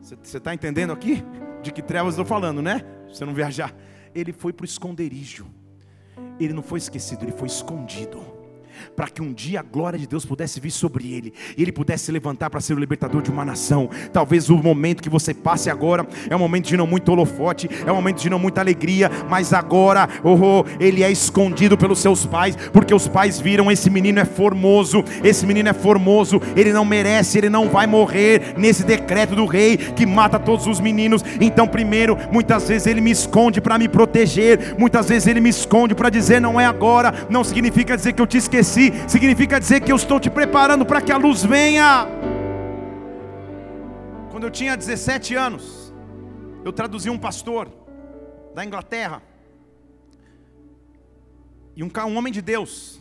[0.00, 1.22] Você está entendendo aqui?
[1.62, 2.82] De que trevas estou falando, né?
[3.08, 3.74] Você não viajar.
[4.14, 5.46] Ele foi para o esconderijo.
[6.38, 8.39] Ele não foi esquecido, ele foi escondido
[8.94, 12.04] para que um dia a glória de Deus pudesse vir sobre ele, e ele pudesse
[12.04, 13.88] se levantar para ser o libertador de uma nação.
[14.12, 17.90] Talvez o momento que você passe agora é um momento de não muito holofote, é
[17.92, 22.24] um momento de não muita alegria, mas agora, oh, oh, ele é escondido pelos seus
[22.26, 26.84] pais, porque os pais viram esse menino é formoso, esse menino é formoso, ele não
[26.84, 31.24] merece, ele não vai morrer nesse decreto do rei que mata todos os meninos.
[31.40, 35.94] Então, primeiro, muitas vezes ele me esconde para me proteger, muitas vezes ele me esconde
[35.94, 39.80] para dizer não é agora, não significa dizer que eu te esqueci si, significa dizer
[39.80, 42.06] que eu estou te preparando para que a luz venha.
[44.30, 45.92] Quando eu tinha 17 anos,
[46.64, 47.68] eu traduzi um pastor
[48.54, 49.22] da Inglaterra.
[51.76, 53.00] E um, um homem de Deus,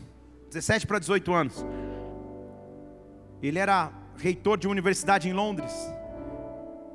[0.50, 1.66] 17 para 18 anos.
[3.42, 5.72] Ele era reitor de uma universidade em Londres.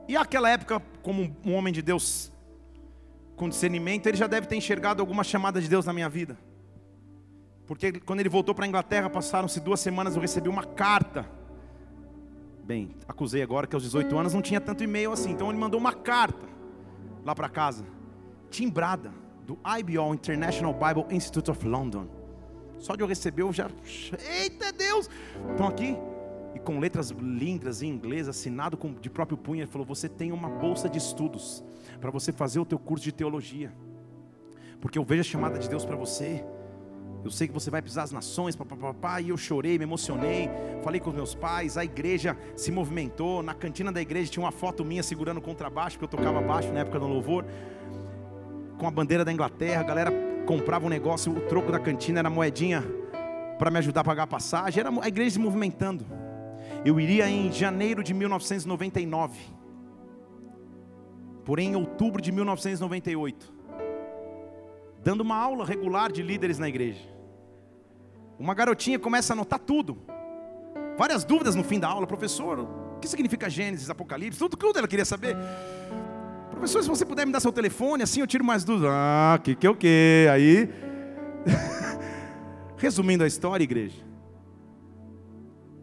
[0.08, 2.30] E naquela época, como um homem de Deus
[3.36, 6.36] com discernimento, ele já deve ter enxergado alguma chamada de Deus na minha vida.
[7.66, 11.28] Porque quando ele voltou para a Inglaterra, passaram-se duas semanas, eu recebi uma carta.
[12.62, 15.30] Bem, acusei agora que aos 18 anos não tinha tanto e-mail assim.
[15.30, 16.46] Então ele mandou uma carta
[17.24, 17.84] lá para casa,
[18.50, 19.12] timbrada,
[19.46, 22.06] do IBO, International Bible Institute of London.
[22.78, 23.70] Só de eu receber, eu já.
[24.40, 25.08] Eita Deus!
[25.50, 25.96] Estão aqui.
[26.54, 30.32] E com letras lindas em inglês, assinado com, de próprio punho, ele falou: Você tem
[30.32, 31.64] uma bolsa de estudos
[32.00, 33.72] para você fazer o teu curso de teologia.
[34.80, 36.44] Porque eu vejo a chamada de Deus para você.
[37.24, 40.50] Eu sei que você vai pisar as nações, papapá, e eu chorei, me emocionei.
[40.82, 43.42] Falei com os meus pais, a igreja se movimentou.
[43.42, 46.70] Na cantina da igreja tinha uma foto minha segurando o contrabaixo, porque eu tocava baixo
[46.70, 47.46] na época do louvor,
[48.76, 49.80] com a bandeira da Inglaterra.
[49.80, 50.12] A galera
[50.44, 52.84] comprava um negócio, o troco da cantina era moedinha
[53.58, 54.80] para me ajudar a pagar a passagem.
[54.80, 56.04] Era a igreja se movimentando.
[56.84, 59.40] Eu iria em janeiro de 1999.
[61.42, 63.50] Porém, em outubro de 1998,
[65.02, 67.13] dando uma aula regular de líderes na igreja.
[68.38, 69.98] Uma garotinha começa a anotar tudo.
[70.96, 72.06] Várias dúvidas no fim da aula.
[72.06, 74.38] Professor, o que significa Gênesis, Apocalipse?
[74.38, 75.36] Tudo que ela queria saber.
[76.50, 78.90] Professor, se você puder me dar seu telefone, assim eu tiro mais dúvidas.
[78.92, 80.28] Ah, que que é o que?
[80.32, 80.68] Aí.
[82.76, 84.02] Resumindo a história, igreja.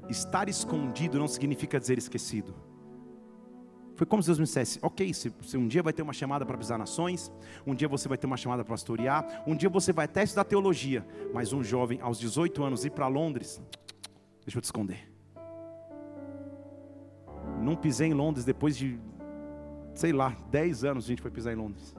[0.09, 2.70] Estar escondido não significa dizer esquecido.
[3.95, 6.45] Foi como se Deus me dissesse: ok, se, se um dia vai ter uma chamada
[6.45, 7.31] para pisar nações,
[7.65, 10.43] um dia você vai ter uma chamada para pastorear, um dia você vai até estudar
[10.43, 13.61] teologia, mas um jovem aos 18 anos ir para Londres,
[14.43, 15.11] deixa eu te esconder.
[17.61, 18.99] Não pisei em Londres depois de,
[19.93, 21.95] sei lá, 10 anos a gente foi pisar em Londres.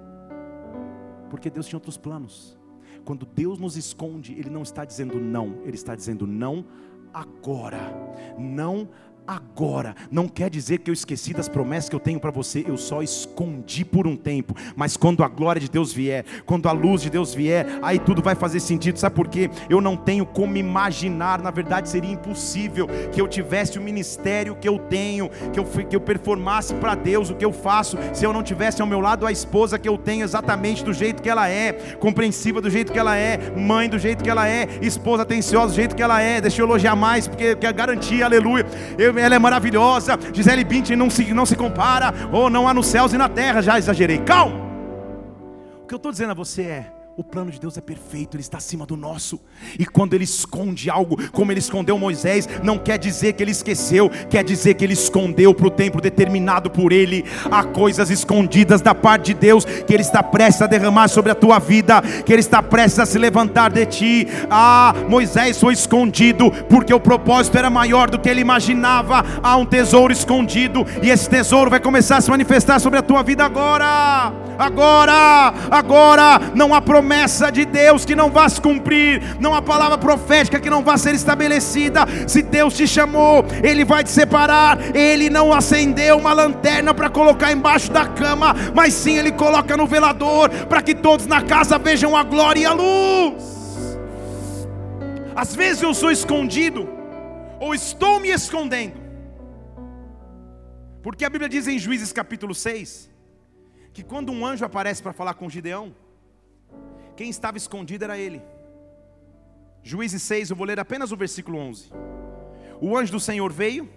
[1.31, 2.59] Porque Deus tinha outros planos.
[3.05, 6.65] Quando Deus nos esconde, Ele não está dizendo não, Ele está dizendo não
[7.13, 7.93] agora,
[8.39, 9.12] não agora.
[10.11, 13.03] Não quer dizer que eu esqueci das promessas que eu tenho para você, eu só
[13.03, 14.55] escondi por um tempo.
[14.75, 18.23] Mas quando a glória de Deus vier, quando a luz de Deus vier, aí tudo
[18.23, 18.99] vai fazer sentido.
[18.99, 19.51] Sabe por quê?
[19.69, 24.69] Eu não tenho como imaginar, na verdade seria impossível que eu tivesse o ministério que
[24.69, 28.33] eu tenho, que eu, que eu performasse para Deus o que eu faço, se eu
[28.33, 31.49] não tivesse ao meu lado a esposa que eu tenho exatamente do jeito que ela
[31.49, 35.73] é, compreensiva do jeito que ela é, mãe do jeito que ela é, esposa atenciosa
[35.73, 36.41] do jeito que ela é.
[36.41, 38.67] Deixa eu elogiar mais, porque é garantia, aleluia.
[38.99, 40.19] Eu ela é maravilhosa.
[40.33, 43.61] Gisele Bündchen não se, não se compara, ou não há nos céus e na terra,
[43.61, 44.19] já exagerei.
[44.19, 44.63] Calma.
[45.83, 48.43] O que eu estou dizendo a você é o plano de Deus é perfeito, ele
[48.43, 49.39] está acima do nosso.
[49.79, 54.11] E quando ele esconde algo, como ele escondeu Moisés, não quer dizer que ele esqueceu,
[54.31, 57.25] quer dizer que ele escondeu para o tempo determinado por ele.
[57.51, 61.35] Há coisas escondidas da parte de Deus que ele está prestes a derramar sobre a
[61.35, 64.29] tua vida, que ele está prestes a se levantar de ti.
[64.51, 69.23] Ah, Moisés foi escondido porque o propósito era maior do que ele imaginava.
[69.43, 73.23] Há um tesouro escondido e esse tesouro vai começar a se manifestar sobre a tua
[73.23, 74.33] vida agora.
[74.59, 79.61] Agora, agora, não há promessa promessa de Deus que não vai se cumprir, não há
[79.61, 82.07] palavra profética que não vai ser estabelecida.
[82.29, 84.79] Se Deus te chamou, Ele vai te separar.
[84.95, 89.87] Ele não acendeu uma lanterna para colocar embaixo da cama, mas sim Ele coloca no
[89.87, 93.99] velador para que todos na casa vejam a glória e a luz.
[95.35, 96.89] Às vezes eu sou escondido,
[97.59, 99.01] ou estou me escondendo,
[101.03, 103.11] Porque a Bíblia diz em Juízes capítulo 6
[103.93, 105.93] que quando um anjo aparece para falar com Gideão,
[107.17, 108.43] quem estava escondido era ele.
[109.83, 111.91] Juízes 6, eu vou ler apenas o versículo 11.
[112.81, 113.89] O anjo do Senhor veio,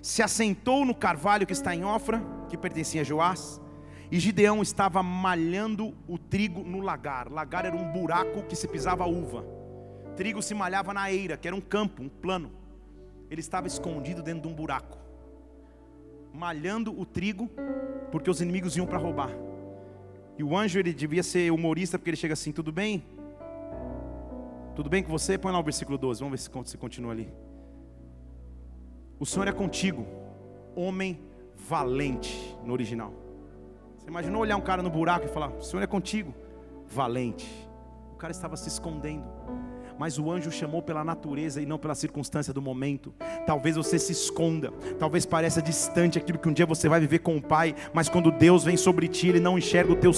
[0.00, 3.60] se assentou no carvalho que está em Ofra, que pertencia a Joás,
[4.10, 7.30] e Gideão estava malhando o trigo no lagar.
[7.30, 9.44] Lagar era um buraco que se pisava uva.
[10.16, 12.52] Trigo se malhava na eira, que era um campo, um plano.
[13.30, 15.02] Ele estava escondido dentro de um buraco
[16.32, 17.50] malhando o trigo,
[18.10, 19.30] porque os inimigos iam para roubar.
[20.38, 23.04] E o anjo ele devia ser humorista, porque ele chega assim: tudo bem?
[24.74, 25.36] Tudo bem com você?
[25.36, 27.32] Põe lá o versículo 12, vamos ver se, continua ali.
[29.20, 30.06] O Senhor é contigo,
[30.74, 31.20] homem
[31.56, 33.12] valente, no original.
[33.98, 36.34] Você imaginou olhar um cara no buraco e falar: O Senhor é contigo,
[36.86, 37.48] valente.
[38.12, 39.24] O cara estava se escondendo
[40.02, 43.14] mas o anjo chamou pela natureza e não pela circunstância do momento.
[43.46, 47.36] Talvez você se esconda, talvez pareça distante aquilo que um dia você vai viver com
[47.36, 50.10] o Pai, mas quando Deus vem sobre ti, Ele não enxerga o teu,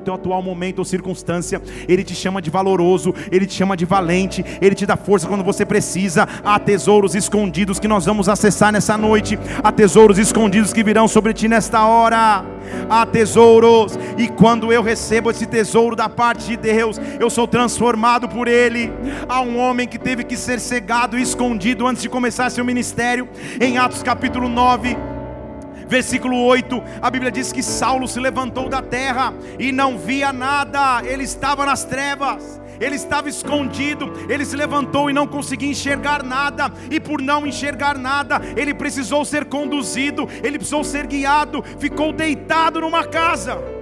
[0.00, 4.44] teu atual momento ou circunstância, Ele te chama de valoroso, Ele te chama de valente,
[4.60, 6.26] Ele te dá força quando você precisa.
[6.42, 11.32] Há tesouros escondidos que nós vamos acessar nessa noite, há tesouros escondidos que virão sobre
[11.32, 12.44] ti nesta hora.
[12.90, 18.28] Há tesouros, e quando eu recebo esse tesouro da parte de Deus, eu sou transformado
[18.28, 18.95] por Ele.
[19.28, 23.28] Há um homem que teve que ser cegado e escondido antes de começar seu ministério,
[23.60, 24.96] em Atos capítulo 9
[25.88, 31.00] versículo 8, a Bíblia diz que Saulo se levantou da terra e não via nada,
[31.04, 32.60] ele estava nas trevas.
[32.78, 37.96] Ele estava escondido, ele se levantou e não conseguia enxergar nada, e por não enxergar
[37.96, 43.75] nada, ele precisou ser conduzido, ele precisou ser guiado, ficou deitado numa casa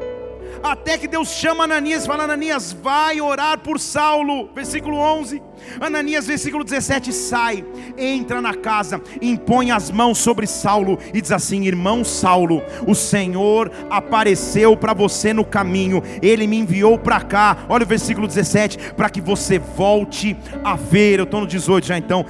[0.63, 4.49] até que Deus chama Ananias e fala: Ananias, vai orar por Saulo.
[4.55, 5.43] Versículo 11.
[5.81, 7.65] Ananias, versículo 17: sai,
[7.97, 13.71] entra na casa, impõe as mãos sobre Saulo e diz assim: Irmão Saulo, o Senhor
[13.91, 17.59] apareceu para você no caminho, ele me enviou para cá.
[17.69, 21.19] Olha o versículo 17: para que você volte a ver.
[21.19, 22.25] Eu estou no 18 já então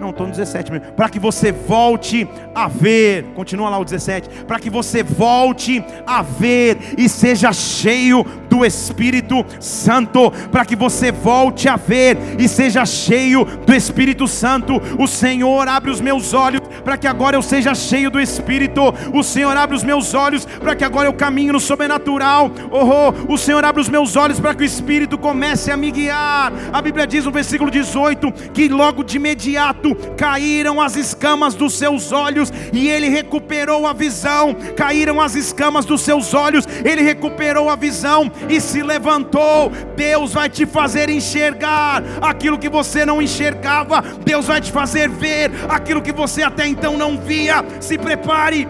[0.00, 0.92] não, estou no 17 mesmo.
[0.92, 3.24] Para que você volte a ver.
[3.34, 4.44] Continua lá o 17.
[4.44, 10.30] Para que você volte a ver e seja cheio do Espírito Santo.
[10.50, 14.82] Para que você volte a ver e seja cheio do Espírito Santo.
[14.98, 18.92] O Senhor abre os meus olhos para que agora eu seja cheio do Espírito.
[19.14, 22.50] O Senhor abre os meus olhos para que agora eu caminhe no sobrenatural.
[22.70, 25.90] Oh, oh, o Senhor abre os meus olhos para que o Espírito comece a me
[25.90, 26.52] guiar.
[26.72, 32.10] A Bíblia diz no versículo 18 que logo de imediato caíram as escamas dos seus
[32.10, 34.56] olhos e ele recuperou a visão.
[34.76, 39.70] Caíram as escamas dos seus olhos, ele recuperou a visão e se levantou.
[39.96, 44.02] Deus vai te fazer enxergar aquilo que você não enxergava.
[44.24, 47.64] Deus vai te fazer ver aquilo que você até então não via.
[47.80, 48.68] Se prepare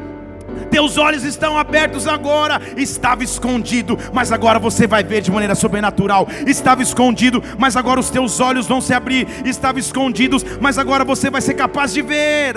[0.71, 2.61] teus olhos estão abertos agora.
[2.77, 6.29] Estava escondido, mas agora você vai ver de maneira sobrenatural.
[6.47, 9.27] Estava escondido, mas agora os teus olhos vão se abrir.
[9.45, 12.55] Estava escondidos, mas agora você vai ser capaz de ver.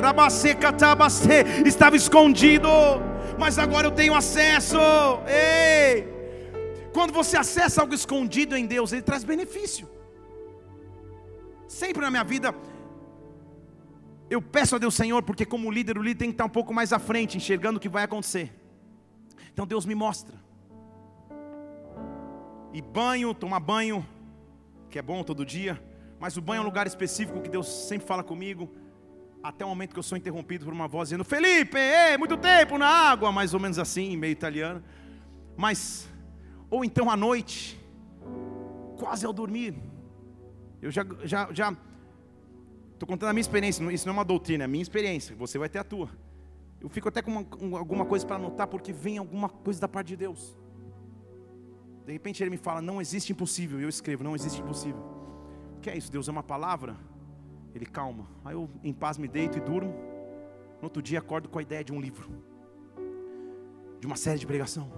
[1.65, 2.69] Estava escondido,
[3.37, 4.77] mas agora eu tenho acesso.
[5.27, 6.12] Ei!
[6.93, 9.89] Quando você acessa algo escondido em Deus, ele traz benefício.
[11.67, 12.53] Sempre na minha vida
[14.29, 16.73] eu peço a Deus, Senhor, porque como líder, o líder tem que estar um pouco
[16.73, 18.51] mais à frente, enxergando o que vai acontecer.
[19.51, 20.35] Então Deus me mostra.
[22.73, 24.05] E banho, tomar banho,
[24.89, 25.81] que é bom todo dia,
[26.19, 28.71] mas o banho é um lugar específico que Deus sempre fala comigo,
[29.43, 32.77] até o momento que eu sou interrompido por uma voz dizendo: Felipe, ei, muito tempo
[32.77, 34.83] na água, mais ou menos assim, meio italiano.
[35.55, 36.09] Mas,
[36.73, 37.79] ou então à noite,
[38.97, 39.75] quase ao dormir,
[40.81, 41.77] eu já, já, já
[43.03, 45.57] Estou contando a minha experiência, isso não é uma doutrina, é a minha experiência, você
[45.57, 46.09] vai ter a tua.
[46.79, 50.07] Eu fico até com uma, alguma coisa para anotar, porque vem alguma coisa da parte
[50.07, 50.57] de Deus.
[52.05, 55.03] De repente ele me fala, não existe impossível, e eu escrevo, não existe impossível.
[55.75, 56.09] O que é isso?
[56.09, 56.95] Deus é uma palavra?
[57.75, 58.25] Ele calma.
[58.45, 59.93] Aí eu em paz me deito e durmo.
[60.77, 62.29] No outro dia acordo com a ideia de um livro,
[63.99, 64.89] de uma série de pregação,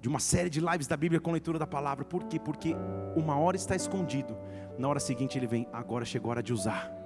[0.00, 2.04] de uma série de lives da Bíblia com leitura da palavra.
[2.04, 2.38] Por quê?
[2.38, 2.74] Porque
[3.16, 4.36] uma hora está escondido
[4.78, 6.97] na hora seguinte ele vem, agora chegou a hora de usar.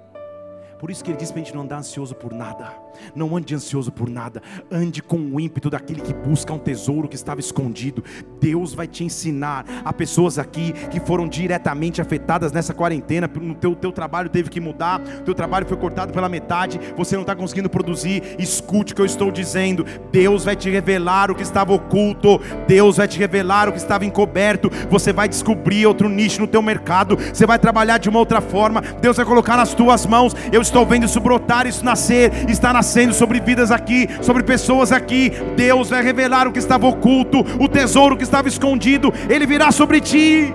[0.79, 2.73] Por isso que ele diz para a gente não andar ansioso por nada.
[3.15, 4.41] Não ande ansioso por nada.
[4.71, 8.03] Ande com o ímpeto daquele que busca um tesouro que estava escondido.
[8.39, 9.65] Deus vai te ensinar.
[9.83, 13.29] Há pessoas aqui que foram diretamente afetadas nessa quarentena.
[13.41, 14.99] No teu, teu trabalho teve que mudar.
[15.25, 16.79] Teu trabalho foi cortado pela metade.
[16.97, 18.35] Você não está conseguindo produzir.
[18.37, 19.85] Escute o que eu estou dizendo.
[20.11, 22.39] Deus vai te revelar o que estava oculto.
[22.67, 24.69] Deus vai te revelar o que estava encoberto.
[24.89, 27.17] Você vai descobrir outro nicho no teu mercado.
[27.17, 28.81] Você vai trabalhar de uma outra forma.
[28.81, 30.35] Deus vai colocar nas tuas mãos.
[30.51, 34.91] Eu estou estou vendo isso brotar, isso nascer, está nascendo sobre vidas aqui, sobre pessoas
[34.91, 35.29] aqui.
[35.55, 40.01] Deus vai revelar o que estava oculto, o tesouro que estava escondido, ele virá sobre
[40.01, 40.51] ti.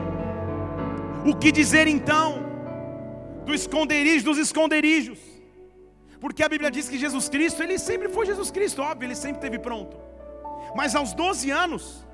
[1.24, 2.44] O que dizer então
[3.46, 5.20] do esconderijo dos esconderijos?
[6.20, 9.36] Porque a Bíblia diz que Jesus Cristo, ele sempre foi Jesus Cristo, óbvio, ele sempre
[9.36, 9.96] esteve pronto.
[10.74, 12.04] Mas aos 12 anos,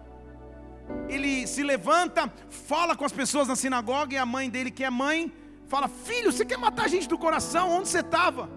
[1.08, 4.90] ele se levanta, fala com as pessoas na sinagoga e a mãe dele, que é
[4.90, 5.32] mãe,
[5.74, 7.64] fala: Filho, você quer matar a gente do coração?
[7.76, 8.48] Onde você estava?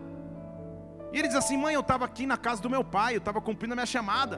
[1.12, 3.42] E ele diz assim: Mãe, eu estava aqui na casa do meu pai, eu estava
[3.42, 4.38] cumprindo a minha chamada.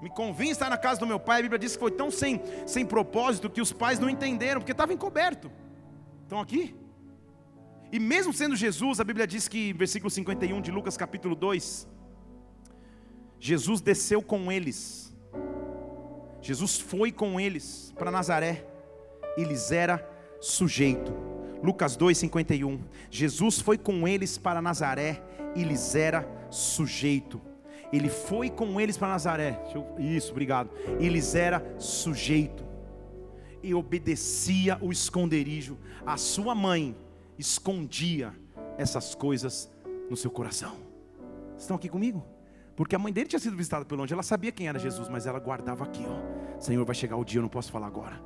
[0.00, 1.40] Me convim estar na casa do meu pai.
[1.40, 2.40] A Bíblia diz que foi tão sem,
[2.74, 5.50] sem propósito que os pais não entenderam, porque estava encoberto.
[6.22, 6.76] Estão aqui?
[7.90, 11.88] E mesmo sendo Jesus, a Bíblia diz que, versículo 51 de Lucas capítulo 2,
[13.40, 15.12] Jesus desceu com eles.
[16.40, 18.64] Jesus foi com eles para Nazaré
[19.36, 19.96] e lhes era
[20.40, 21.27] sujeito.
[21.62, 22.80] Lucas 2:51.
[23.10, 25.22] Jesus foi com eles para Nazaré
[25.54, 27.40] e lhes era sujeito.
[27.92, 29.60] Ele foi com eles para Nazaré.
[29.98, 30.70] Isso, obrigado.
[31.00, 32.64] E lhes era sujeito.
[33.62, 35.78] E obedecia o esconderijo.
[36.06, 36.96] A sua mãe
[37.38, 38.32] escondia
[38.76, 39.70] essas coisas
[40.08, 40.76] no seu coração.
[41.56, 42.24] Estão aqui comigo?
[42.76, 45.26] Porque a mãe dele tinha sido visitada pelo anjo, ela sabia quem era Jesus, mas
[45.26, 46.60] ela guardava aqui, ó.
[46.60, 48.22] Senhor, vai chegar o dia, eu não posso falar agora.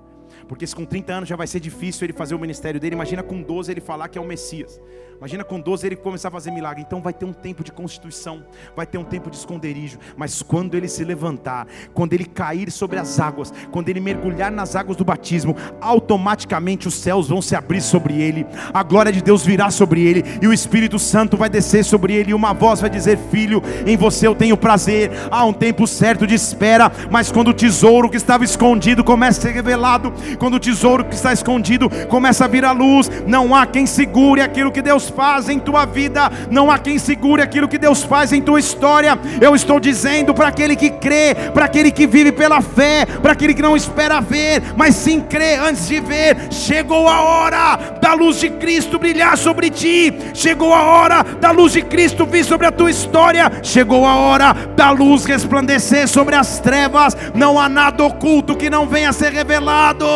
[0.48, 3.22] Porque se com 30 anos já vai ser difícil ele fazer o ministério dele, imagina
[3.22, 4.80] com 12 ele falar que é o Messias.
[5.22, 6.82] Imagina com 12 ele começar a fazer milagre.
[6.84, 8.42] Então vai ter um tempo de constituição,
[8.74, 9.96] vai ter um tempo de esconderijo.
[10.16, 14.74] Mas quando ele se levantar, quando ele cair sobre as águas, quando ele mergulhar nas
[14.74, 19.46] águas do batismo, automaticamente os céus vão se abrir sobre ele, a glória de Deus
[19.46, 22.90] virá sobre ele, e o Espírito Santo vai descer sobre ele, e uma voz vai
[22.90, 25.12] dizer: Filho, em você eu tenho prazer.
[25.30, 29.42] Há um tempo certo de espera, mas quando o tesouro que estava escondido começa a
[29.42, 33.66] ser revelado, quando o tesouro que está escondido começa a vir à luz, não há
[33.66, 37.78] quem segure aquilo que Deus faz em tua vida, não há quem segure aquilo que
[37.78, 39.18] Deus faz em tua história.
[39.40, 43.54] Eu estou dizendo para aquele que crê, para aquele que vive pela fé, para aquele
[43.54, 46.36] que não espera ver, mas sim crê antes de ver.
[46.50, 51.72] Chegou a hora da luz de Cristo brilhar sobre ti, chegou a hora da luz
[51.72, 56.58] de Cristo vir sobre a tua história, chegou a hora da luz resplandecer sobre as
[56.60, 57.16] trevas.
[57.34, 60.06] Não há nada oculto que não venha a ser revelado.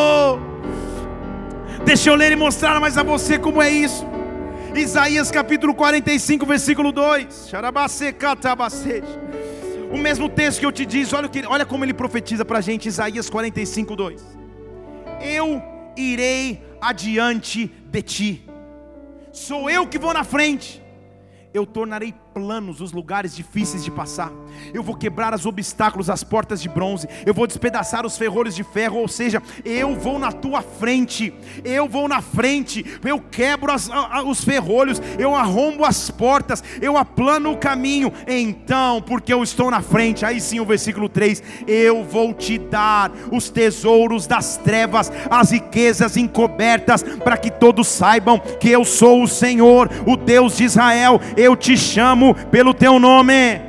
[1.84, 4.04] Deixa eu ler e mostrar mais a você como é isso.
[4.74, 7.50] Isaías capítulo 45, versículo 2.
[9.90, 12.61] O mesmo texto que eu te disse, olha, que, olha como ele profetiza para a
[12.61, 14.22] gente, Isaías 45, 2.
[15.22, 15.62] Eu
[15.96, 18.50] irei adiante de ti,
[19.32, 20.82] sou eu que vou na frente,
[21.54, 24.30] eu tornarei planos os lugares difíceis de passar.
[24.74, 27.09] Eu vou quebrar os obstáculos, as portas de bronze.
[27.24, 28.99] Eu vou despedaçar os ferrolhos de ferro.
[28.99, 31.32] Ou seja, eu vou na tua frente.
[31.64, 32.84] Eu vou na frente.
[33.03, 33.89] Eu quebro as,
[34.26, 35.01] os ferrolhos.
[35.18, 36.62] Eu arrombo as portas.
[36.78, 38.12] Eu aplano o caminho.
[38.28, 40.26] Então, porque eu estou na frente.
[40.26, 46.18] Aí sim, o versículo 3: Eu vou te dar os tesouros das trevas, as riquezas
[46.18, 51.18] encobertas, para que todos saibam que eu sou o Senhor, o Deus de Israel.
[51.34, 53.65] Eu te chamo pelo teu nome.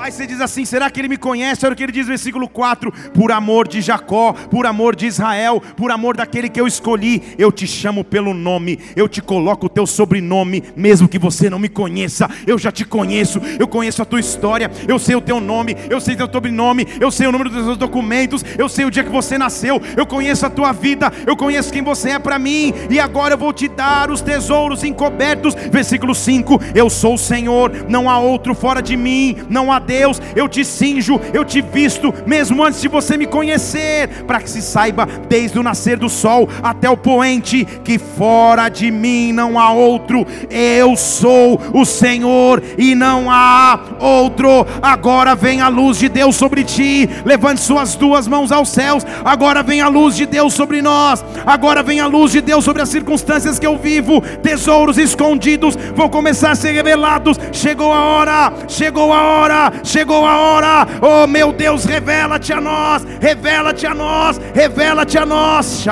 [0.00, 1.66] Aí você diz assim: será que ele me conhece?
[1.66, 5.60] Olha o que ele diz versículo 4: Por amor de Jacó, por amor de Israel,
[5.76, 9.68] por amor daquele que eu escolhi, eu te chamo pelo nome, eu te coloco o
[9.68, 14.04] teu sobrenome, mesmo que você não me conheça, eu já te conheço, eu conheço a
[14.04, 17.32] tua história, eu sei o teu nome, eu sei o teu sobrenome, eu sei o
[17.32, 20.70] número dos teus documentos, eu sei o dia que você nasceu, eu conheço a tua
[20.70, 24.20] vida, eu conheço quem você é para mim, e agora eu vou te dar os
[24.20, 25.54] tesouros encobertos.
[25.72, 30.20] Versículo 5: Eu sou o Senhor, não há outro fora de mim, não há Deus,
[30.36, 34.60] eu te cinjo, eu te visto, mesmo antes de você me conhecer, para que se
[34.60, 39.72] saiba, desde o nascer do sol até o poente, que fora de mim não há
[39.72, 44.66] outro, eu sou o Senhor e não há outro.
[44.82, 49.06] Agora vem a luz de Deus sobre ti, levante suas duas mãos aos céus.
[49.24, 52.82] Agora vem a luz de Deus sobre nós, agora vem a luz de Deus sobre
[52.82, 57.40] as circunstâncias que eu vivo, tesouros escondidos vão começar a ser revelados.
[57.52, 63.06] Chegou a hora, chegou a hora, chegou a hora, oh meu Deus, revela-te a nós,
[63.20, 65.82] revela-te a nós, revela-te a nós,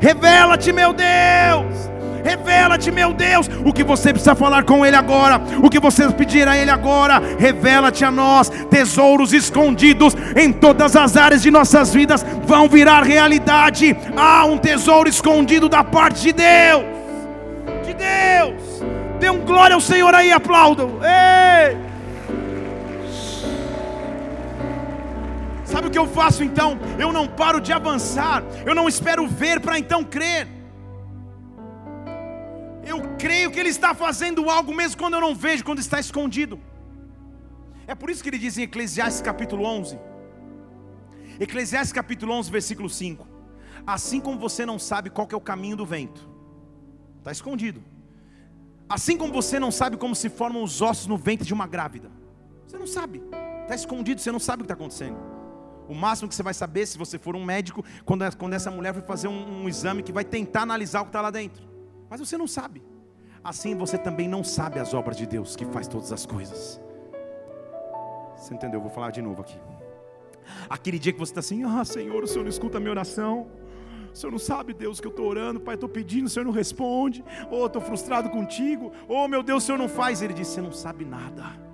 [0.00, 1.88] revela-te, meu Deus.
[2.24, 6.46] Revela-te, meu Deus, o que você precisa falar com Ele agora, o que você pedir
[6.46, 7.22] a Ele agora.
[7.38, 13.96] Revela-te a nós, tesouros escondidos em todas as áreas de nossas vidas vão virar realidade.
[14.16, 16.84] Há um tesouro escondido da parte de Deus,
[17.86, 18.67] de Deus.
[19.18, 21.00] Dê um glória ao Senhor aí, aplaudam.
[21.02, 21.76] Ei!
[25.64, 26.78] Sabe o que eu faço então?
[26.98, 30.48] Eu não paro de avançar, eu não espero ver para então crer.
[32.86, 36.58] Eu creio que Ele está fazendo algo mesmo quando eu não vejo, quando está escondido.
[37.86, 39.98] É por isso que ele diz em Eclesiastes capítulo 11,
[41.40, 43.26] Eclesiastes capítulo 11, versículo 5:
[43.86, 46.28] Assim como você não sabe qual é o caminho do vento,
[47.18, 47.82] está escondido.
[48.88, 52.10] Assim como você não sabe como se formam os ossos no ventre de uma grávida,
[52.66, 53.22] você não sabe,
[53.62, 55.18] está escondido, você não sabe o que está acontecendo.
[55.88, 58.94] O máximo que você vai saber, se você for um médico, quando, quando essa mulher
[58.94, 61.62] for fazer um, um exame que vai tentar analisar o que está lá dentro,
[62.08, 62.82] mas você não sabe.
[63.42, 66.80] Assim você também não sabe as obras de Deus que faz todas as coisas.
[68.36, 68.78] Você entendeu?
[68.78, 69.58] Eu vou falar de novo aqui.
[70.68, 73.48] Aquele dia que você está assim, ah Senhor, o Senhor não escuta a minha oração.
[74.12, 76.52] O Senhor não sabe, Deus, que eu estou orando, Pai, estou pedindo, o Senhor não
[76.52, 77.24] responde.
[77.50, 78.92] Ou oh, estou frustrado contigo.
[79.06, 80.22] Ou oh, meu Deus, o Senhor não faz.
[80.22, 81.67] Ele disse: Você não sabe nada.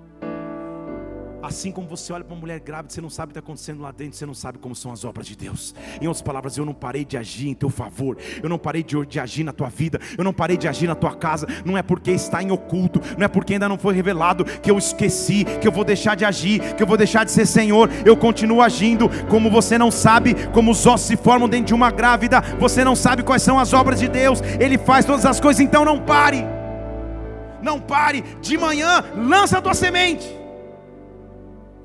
[1.45, 3.81] Assim como você olha para uma mulher grávida, você não sabe o que está acontecendo
[3.81, 5.75] lá dentro, você não sabe como são as obras de Deus.
[6.01, 9.05] Em outras palavras, eu não parei de agir em teu favor, eu não parei de,
[9.05, 11.47] de agir na tua vida, eu não parei de agir na tua casa.
[11.63, 14.77] Não é porque está em oculto, não é porque ainda não foi revelado que eu
[14.77, 17.89] esqueci, que eu vou deixar de agir, que eu vou deixar de ser Senhor.
[18.03, 21.91] Eu continuo agindo, como você não sabe como os ossos se formam dentro de uma
[21.91, 25.59] grávida, você não sabe quais são as obras de Deus, Ele faz todas as coisas,
[25.59, 26.43] então não pare.
[27.61, 30.44] Não pare, de manhã lança a tua semente.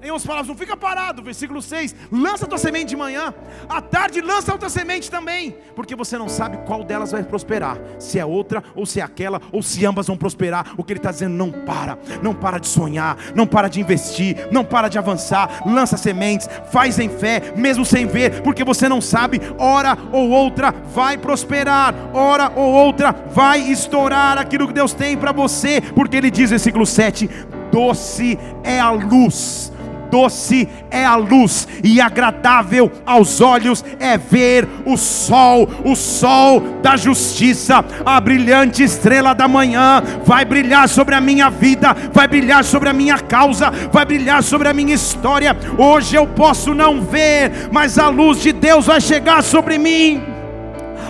[0.02, 1.22] Em outras palavras, não fica parado.
[1.22, 3.34] Versículo 6: lança tua semente de manhã,
[3.68, 8.18] à tarde lança outra semente também, porque você não sabe qual delas vai prosperar, se
[8.18, 10.72] é outra, ou se é aquela, ou se ambas vão prosperar.
[10.78, 14.48] O que ele está dizendo, não para, não para de sonhar, não para de investir,
[14.50, 19.02] não para de avançar, lança sementes, faz em fé, mesmo sem ver, porque você não
[19.02, 25.14] sabe, hora ou outra vai prosperar, hora ou outra vai estourar aquilo que Deus tem
[25.14, 27.28] para você, porque ele diz, versículo 7:
[27.70, 29.70] doce é a luz
[30.10, 36.96] doce é a luz e agradável aos olhos é ver o sol, o sol da
[36.96, 42.88] justiça, a brilhante estrela da manhã vai brilhar sobre a minha vida, vai brilhar sobre
[42.88, 45.56] a minha causa, vai brilhar sobre a minha história.
[45.78, 50.22] Hoje eu posso não ver, mas a luz de Deus vai chegar sobre mim.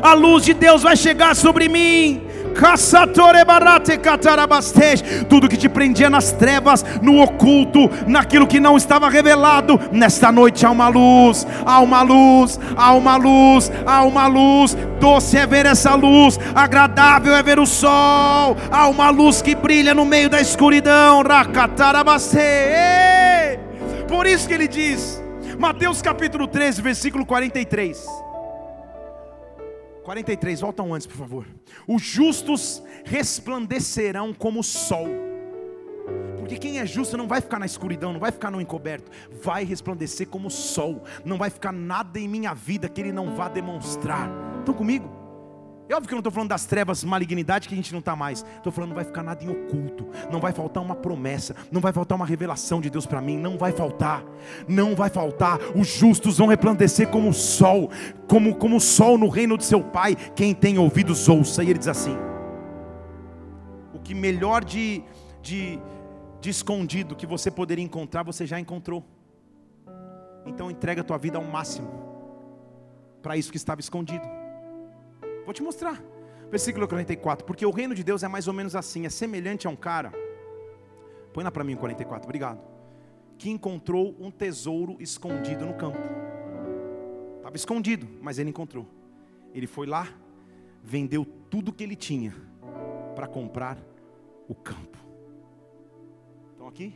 [0.03, 2.30] A luz de Deus vai chegar sobre mim.
[5.29, 10.65] Tudo que te prendia nas trevas, no oculto, naquilo que não estava revelado, nesta noite
[10.67, 14.77] há uma luz, há uma luz, há uma luz, há uma luz.
[14.99, 19.95] Doce é ver essa luz, agradável é ver o sol, há uma luz que brilha
[19.95, 21.23] no meio da escuridão.
[24.09, 25.23] Por isso que ele diz,
[25.59, 28.30] Mateus capítulo 13, versículo 43.
[30.03, 31.47] 43, voltam antes, por favor.
[31.87, 35.07] Os justos resplandecerão como o sol.
[36.39, 39.11] Porque quem é justo não vai ficar na escuridão, não vai ficar no encoberto,
[39.43, 41.05] vai resplandecer como o sol.
[41.25, 44.31] Não vai ficar nada em minha vida que ele não vá demonstrar.
[44.59, 45.20] Estão comigo?
[45.91, 48.15] É óbvio que eu não estou falando das trevas, malignidade que a gente não está
[48.15, 48.47] mais.
[48.57, 50.07] Estou falando, não vai ficar nada em oculto.
[50.31, 51.57] Não vai faltar uma promessa.
[51.69, 53.37] Não vai faltar uma revelação de Deus para mim.
[53.37, 54.23] Não vai faltar.
[54.69, 55.59] Não vai faltar.
[55.75, 57.91] Os justos vão resplandecer como o sol.
[58.29, 60.15] Como, como o sol no reino de seu Pai.
[60.15, 61.65] Quem tem ouvidos, ouça.
[61.65, 62.17] E ele diz assim:
[63.93, 65.03] O que melhor de,
[65.43, 65.77] de,
[66.41, 69.05] de escondido que você poderia encontrar, você já encontrou.
[70.47, 71.91] Então entrega a tua vida ao máximo.
[73.21, 74.40] Para isso que estava escondido.
[75.51, 76.01] Vou te mostrar.
[76.49, 77.45] Versículo 44.
[77.45, 80.13] Porque o reino de Deus é mais ou menos assim: é semelhante a um cara.
[81.33, 82.61] Põe lá para mim o 44, obrigado.
[83.37, 85.99] Que encontrou um tesouro escondido no campo.
[87.39, 88.87] Estava escondido, mas ele encontrou.
[89.53, 90.07] Ele foi lá,
[90.85, 92.33] vendeu tudo que ele tinha
[93.17, 93.77] para comprar
[94.47, 94.99] o campo.
[96.55, 96.95] Então aqui,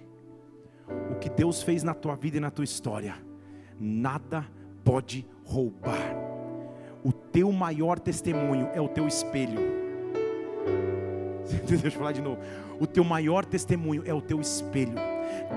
[1.11, 3.17] o que Deus fez na tua vida e na tua história,
[3.81, 4.47] nada
[4.85, 6.34] pode roubar
[7.05, 9.61] o teu maior testemunho é o teu espelho.
[11.69, 12.39] Deixa eu falar de novo.
[12.81, 14.95] O teu maior testemunho é o teu espelho.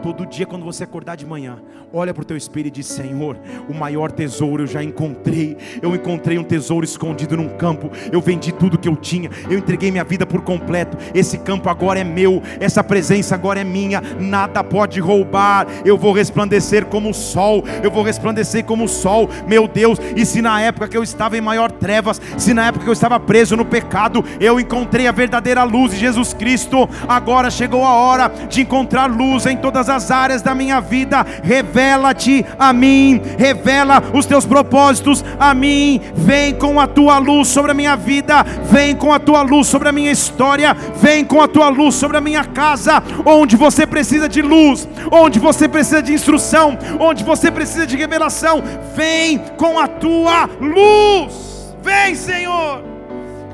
[0.01, 1.57] Todo dia, quando você acordar de manhã,
[1.91, 5.57] olha para o teu espelho e diz: Senhor, o maior tesouro eu já encontrei.
[5.82, 7.91] Eu encontrei um tesouro escondido num campo.
[8.11, 9.30] Eu vendi tudo que eu tinha.
[9.49, 10.97] Eu entreguei minha vida por completo.
[11.13, 12.41] Esse campo agora é meu.
[12.59, 14.01] Essa presença agora é minha.
[14.19, 15.67] Nada pode roubar.
[15.84, 17.63] Eu vou resplandecer como o sol.
[17.84, 19.30] Eu vou resplandecer como o sol.
[19.47, 22.86] Meu Deus, e se na época que eu estava em maior trevas, se na época
[22.86, 27.49] que eu estava preso no pecado, eu encontrei a verdadeira luz de Jesus Cristo, agora
[27.49, 31.26] chegou a hora de encontrar luz em em todas as áreas da minha vida.
[31.43, 35.99] Revela-te a mim, revela os teus propósitos a mim.
[36.15, 39.89] Vem com a tua luz sobre a minha vida, vem com a tua luz sobre
[39.89, 44.30] a minha história, vem com a tua luz sobre a minha casa, onde você precisa
[44.30, 48.63] de luz, onde você precisa de instrução, onde você precisa de revelação.
[48.95, 51.76] Vem com a tua luz.
[51.84, 52.82] Vem, Senhor.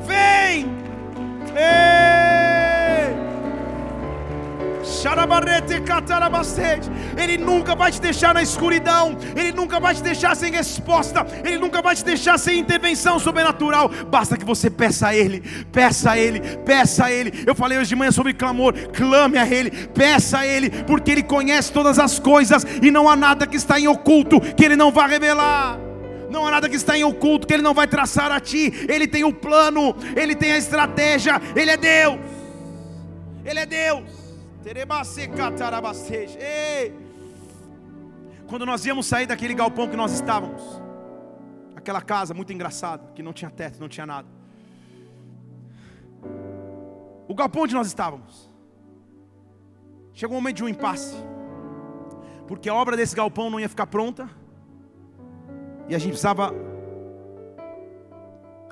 [0.06, 0.68] Vem.
[1.56, 2.43] Ei.
[7.18, 11.58] Ele nunca vai te deixar na escuridão, Ele nunca vai te deixar sem resposta, Ele
[11.58, 13.90] nunca vai te deixar sem intervenção sobrenatural.
[14.08, 17.44] Basta que você peça a Ele, peça a Ele, peça a Ele.
[17.46, 21.24] Eu falei hoje de manhã sobre clamor, clame a Ele, peça a Ele, porque Ele
[21.24, 24.92] conhece todas as coisas e não há nada que está em oculto que Ele não
[24.92, 25.80] vai revelar.
[26.30, 28.86] Não há nada que está em oculto que Ele não vai traçar a ti.
[28.90, 32.18] Ele tem o plano, Ele tem a estratégia, Ele é Deus.
[33.46, 34.23] Ele é Deus.
[36.40, 36.96] Ei.
[38.48, 40.62] Quando nós íamos sair daquele galpão que nós estávamos,
[41.76, 44.28] aquela casa muito engraçada, que não tinha teto, não tinha nada.
[47.28, 48.50] O galpão onde nós estávamos.
[50.14, 51.16] Chegou um momento de um impasse.
[52.48, 54.30] Porque a obra desse galpão não ia ficar pronta.
[55.90, 56.54] E a gente precisava.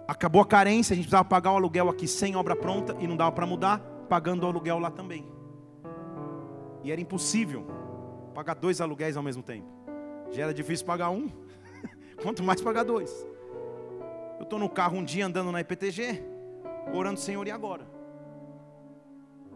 [0.08, 3.18] Acabou a carência, a gente precisava pagar o aluguel aqui sem obra pronta e não
[3.18, 5.41] dava para mudar, pagando o aluguel lá também.
[6.84, 7.66] E era impossível
[8.34, 9.68] pagar dois aluguéis ao mesmo tempo.
[10.32, 11.30] Já era difícil pagar um,
[12.22, 13.12] quanto mais pagar dois.
[14.40, 16.24] Eu estou no carro um dia andando na IPTG,
[16.94, 17.86] orando, Senhor, e agora?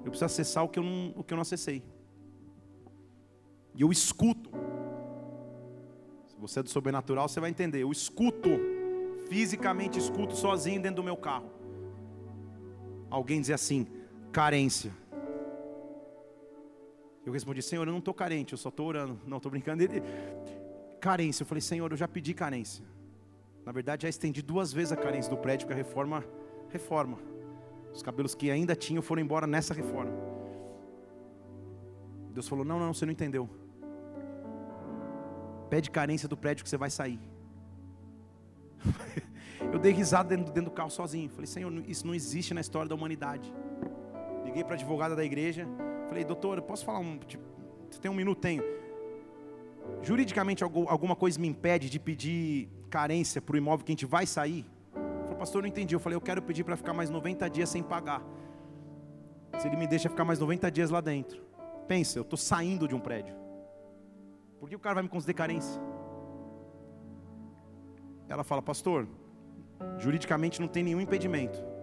[0.03, 1.83] Eu preciso acessar o que eu não, o que eu não acessei.
[3.73, 4.51] E eu escuto.
[6.27, 7.81] Se você é do sobrenatural, você vai entender.
[7.81, 8.49] Eu escuto,
[9.27, 11.49] fisicamente escuto sozinho dentro do meu carro.
[13.09, 13.87] Alguém dizer assim:
[14.31, 14.91] carência.
[17.25, 19.19] Eu respondi, Senhor, eu não estou carente, eu só estou orando.
[19.25, 19.81] Não, estou brincando.
[19.81, 20.01] Ele,
[21.01, 22.85] carência, eu falei, Senhor, eu já pedi carência.
[23.65, 26.23] Na verdade, já estendi duas vezes a carência do prédio, porque a reforma,
[26.69, 27.17] reforma.
[27.91, 30.11] Os cabelos que ainda tinham foram embora nessa reforma.
[32.31, 33.49] Deus falou, não, não, você não entendeu.
[35.69, 37.19] Pede carência do prédio que você vai sair.
[39.73, 41.29] Eu dei risada dentro, dentro do carro sozinho.
[41.29, 43.51] Falei, Senhor, isso não existe na história da humanidade.
[44.43, 45.67] Liguei para a advogada da igreja.
[46.15, 47.17] Falei, doutor, posso falar um.
[47.17, 47.43] Tipo,
[47.91, 48.39] você tem um minuto?
[48.39, 48.63] Tenho.
[50.01, 54.25] Juridicamente, alguma coisa me impede de pedir carência para o imóvel que a gente vai
[54.25, 54.65] sair?
[54.93, 55.93] Falou, pastor, não entendi.
[55.93, 58.23] Eu falei, eu quero pedir para ficar mais 90 dias sem pagar.
[59.57, 61.43] Se ele me deixa ficar mais 90 dias lá dentro.
[61.85, 63.35] Pensa, eu estou saindo de um prédio.
[64.57, 65.81] Por que o cara vai me conceder carência?
[68.29, 69.05] Ela fala, pastor,
[69.97, 71.74] juridicamente não tem nenhum impedimento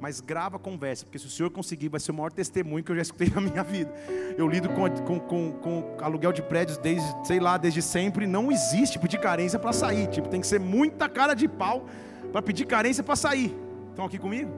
[0.00, 2.92] mas grava a conversa, porque se o senhor conseguir, vai ser o maior testemunho que
[2.92, 3.92] eu já escutei na minha vida.
[4.36, 8.26] Eu lido com, com, com, com aluguel de prédios desde, sei lá, desde sempre.
[8.26, 10.06] Não existe pedir carência para sair.
[10.08, 11.86] Tipo, tem que ser muita cara de pau
[12.30, 13.56] para pedir carência para sair.
[13.90, 14.50] Estão aqui comigo?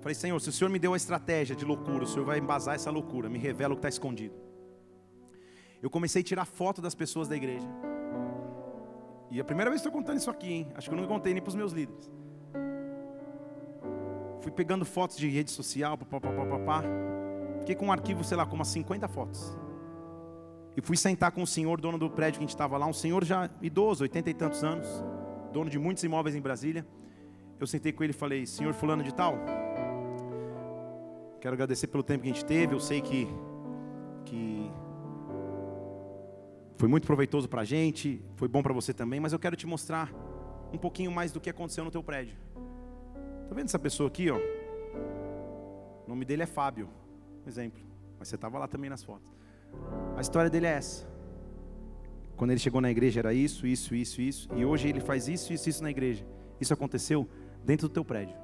[0.00, 2.74] Falei, Senhor, se o Senhor me deu a estratégia de loucura, o Senhor vai embasar
[2.74, 4.34] essa loucura, me revela o que está escondido.
[5.82, 7.66] Eu comecei a tirar foto das pessoas da igreja.
[9.30, 10.68] E é a primeira vez que estou contando isso aqui, hein?
[10.74, 12.10] Acho que eu não contei nem para os meus líderes.
[14.46, 16.84] Fui pegando fotos de rede social, papapá.
[17.58, 19.58] Fiquei com um arquivo, sei lá, com umas 50 fotos.
[20.76, 22.92] E fui sentar com o senhor, dono do prédio que a gente estava lá, um
[22.92, 24.86] senhor já idoso, oitenta e tantos anos,
[25.52, 26.86] dono de muitos imóveis em Brasília.
[27.58, 29.36] Eu sentei com ele e falei, senhor fulano de tal,
[31.40, 33.26] quero agradecer pelo tempo que a gente teve, eu sei que,
[34.26, 34.70] que
[36.78, 39.66] foi muito proveitoso para a gente, foi bom para você também, mas eu quero te
[39.66, 40.12] mostrar
[40.72, 42.36] um pouquinho mais do que aconteceu no teu prédio.
[43.46, 44.38] Está vendo essa pessoa aqui, ó?
[46.04, 46.88] O nome dele é Fábio,
[47.46, 47.80] exemplo.
[48.18, 49.30] Mas você estava lá também nas fotos.
[50.16, 51.06] A história dele é essa.
[52.36, 54.48] Quando ele chegou na igreja era isso, isso, isso, isso.
[54.56, 56.26] E hoje ele faz isso, isso, isso na igreja.
[56.60, 57.28] Isso aconteceu
[57.64, 58.36] dentro do teu prédio.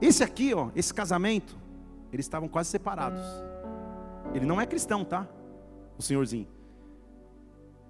[0.00, 1.58] Esse aqui, ó, esse casamento,
[2.10, 3.20] eles estavam quase separados.
[4.32, 5.28] Ele não é cristão, tá?
[5.98, 6.48] O senhorzinho.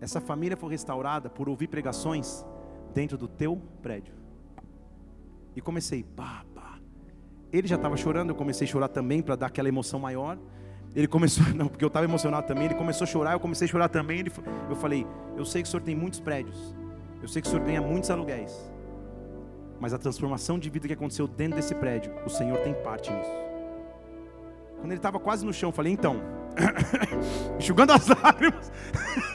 [0.01, 2.45] Essa família foi restaurada por ouvir pregações
[2.93, 4.16] dentro do teu prédio.
[5.57, 6.79] E comecei, pá, pá.
[7.53, 10.39] Ele já estava chorando, eu comecei a chorar também para dar aquela emoção maior.
[10.95, 12.67] Ele começou, não, porque eu estava emocionado também.
[12.67, 14.21] Ele começou a chorar, eu comecei a chorar também.
[14.21, 14.31] Ele,
[14.69, 16.75] eu falei, eu sei que o senhor tem muitos prédios,
[17.23, 18.71] eu sei que o senhor ganha muitos aluguéis,
[19.81, 23.31] mas a transformação de vida que aconteceu dentro desse prédio, o Senhor tem parte nisso.
[24.79, 26.17] Quando ele estava quase no chão, eu falei, então,
[27.59, 28.73] enxugando as lágrimas,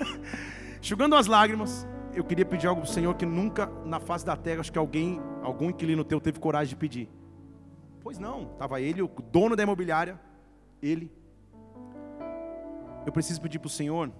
[0.81, 4.35] enxugando as lágrimas, eu queria pedir algo para o Senhor que nunca na face da
[4.35, 7.09] terra, acho que alguém, algum inquilino teu teve coragem de pedir.
[8.01, 10.19] Pois não, estava ele, o dono da imobiliária,
[10.81, 11.11] ele.
[13.05, 14.11] eu preciso pedir para o Senhor,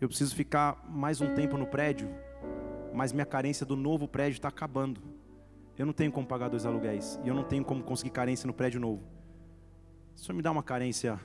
[0.00, 2.08] eu preciso ficar mais um tempo no prédio,
[2.94, 5.00] mas minha carência do novo prédio está acabando.
[5.76, 8.54] Eu não tenho como pagar dois aluguéis, e eu não tenho como conseguir carência no
[8.54, 9.02] prédio novo.
[10.14, 11.18] O senhor me dá uma carência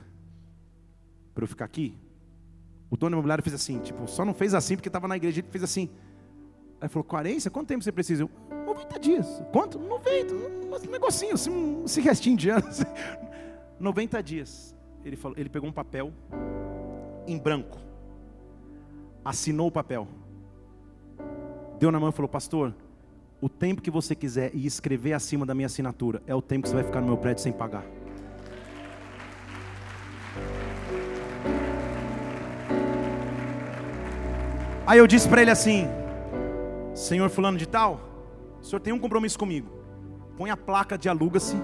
[1.34, 1.98] para eu ficar aqui?
[2.90, 5.48] O dono imobiliário fez assim, tipo, só não fez assim porque estava na igreja, ele
[5.50, 5.90] fez assim.
[6.80, 7.50] Aí falou, carência?
[7.50, 8.22] Quanto tempo você precisa?
[8.22, 8.30] Eu,
[8.74, 9.42] 90 dias.
[9.52, 9.78] Quanto?
[9.78, 10.34] 90.
[10.34, 12.82] Um negocinho, assim, um restinho de anos.
[13.78, 14.74] 90 dias.
[15.04, 16.12] Ele, falou, ele pegou um papel
[17.26, 17.78] em branco.
[19.24, 20.08] Assinou o papel.
[21.78, 22.74] Deu na mão e falou, pastor,
[23.40, 26.68] o tempo que você quiser e escrever acima da minha assinatura é o tempo que
[26.68, 27.84] você vai ficar no meu prédio sem pagar.
[34.86, 35.86] Aí eu disse para ele assim:
[36.94, 38.13] Senhor Fulano de Tal,
[38.64, 39.68] o senhor tem um compromisso comigo.
[40.38, 41.54] Põe a placa de aluga-se.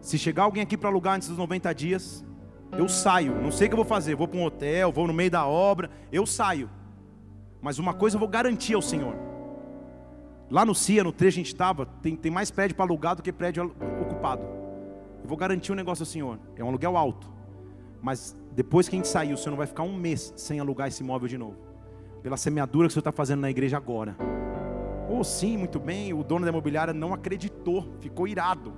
[0.00, 2.24] Se chegar alguém aqui para alugar antes dos 90 dias,
[2.70, 3.34] eu saio.
[3.42, 4.14] Não sei o que eu vou fazer.
[4.14, 5.90] Vou para um hotel, vou no meio da obra.
[6.12, 6.70] Eu saio.
[7.60, 9.16] Mas uma coisa eu vou garantir ao Senhor.
[10.48, 13.22] Lá no CIA, no trecho a gente estava, tem, tem mais prédio para alugar do
[13.22, 14.44] que prédio ocupado.
[15.20, 16.38] Eu vou garantir um negócio ao Senhor.
[16.54, 17.28] É um aluguel alto.
[18.00, 20.86] Mas depois que a gente sair, o Senhor não vai ficar um mês sem alugar
[20.86, 21.56] esse imóvel de novo.
[22.22, 24.37] Pela semeadura que o Senhor está fazendo na igreja agora.
[25.08, 26.12] Oh, sim, muito bem.
[26.12, 28.74] O dono da imobiliária não acreditou, ficou irado.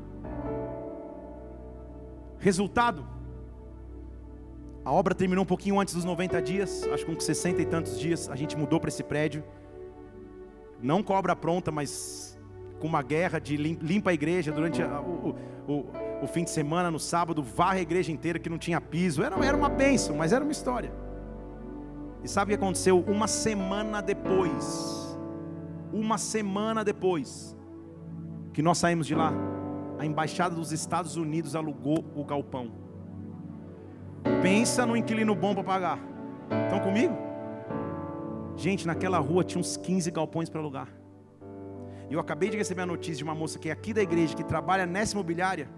[2.38, 3.04] Resultado:
[4.84, 7.98] a obra terminou um pouquinho antes dos 90 dias, acho que com 60 e tantos
[7.98, 8.30] dias.
[8.30, 9.42] A gente mudou para esse prédio.
[10.80, 12.38] Não com a obra pronta, mas
[12.78, 15.36] com uma guerra de limpa a igreja durante a, o,
[15.68, 15.86] o,
[16.22, 19.22] o, fim de semana, no sábado, varre a igreja inteira que não tinha piso.
[19.22, 20.90] Era, era uma bênção, mas era uma história.
[22.24, 22.98] E sabe o que aconteceu?
[23.00, 25.09] Uma semana depois
[25.92, 27.56] uma semana depois
[28.52, 29.32] que nós saímos de lá,
[29.98, 32.72] a embaixada dos Estados Unidos alugou o galpão.
[34.42, 35.98] Pensa no inquilino bom para pagar.
[36.64, 37.14] Estão comigo?
[38.56, 40.88] Gente, naquela rua tinha uns 15 galpões para alugar.
[42.08, 44.34] E eu acabei de receber a notícia de uma moça que é aqui da igreja,
[44.34, 45.68] que trabalha nessa imobiliária,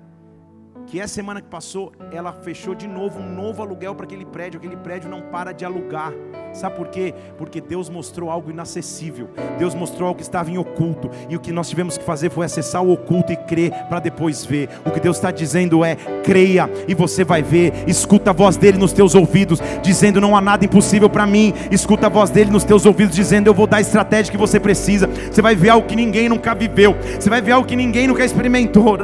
[0.93, 4.59] que essa semana que passou, ela fechou de novo um novo aluguel para aquele prédio.
[4.59, 6.13] Aquele prédio não para de alugar.
[6.53, 7.15] Sabe por quê?
[7.39, 9.31] Porque Deus mostrou algo inacessível.
[9.59, 11.11] Deus mostrou algo que estava em oculto.
[11.31, 14.45] E o que nós tivemos que fazer foi acessar o oculto e crer para depois
[14.45, 14.69] ver.
[14.85, 17.73] O que Deus está dizendo é: creia e você vai ver.
[17.87, 21.55] Escuta a voz dele nos teus ouvidos, dizendo: não há nada impossível para mim.
[21.71, 24.61] Escuta a voz dele nos teus ouvidos, dizendo: eu vou dar a estratégia que você
[24.61, 25.07] precisa.
[25.07, 26.95] Você vai ver algo que ninguém nunca viveu.
[27.19, 28.99] Você vai ver algo que ninguém nunca experimentou.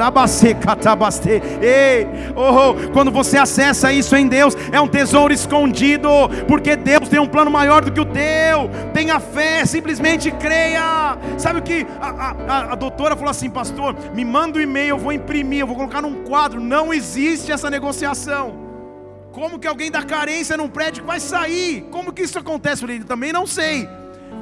[1.62, 1.77] Ei,
[2.34, 6.08] oh, quando você acessa isso em Deus, é um tesouro escondido,
[6.46, 8.70] porque Deus tem um plano maior do que o teu.
[8.92, 11.16] Tenha fé, simplesmente creia.
[11.36, 13.94] Sabe o que a, a, a doutora falou assim, pastor?
[14.14, 16.60] Me manda um e-mail, eu vou imprimir, eu vou colocar num quadro.
[16.60, 18.68] Não existe essa negociação.
[19.32, 21.82] Como que alguém da carência num prédio vai sair?
[21.90, 22.82] Como que isso acontece?
[22.82, 23.88] Eu falei, também não sei.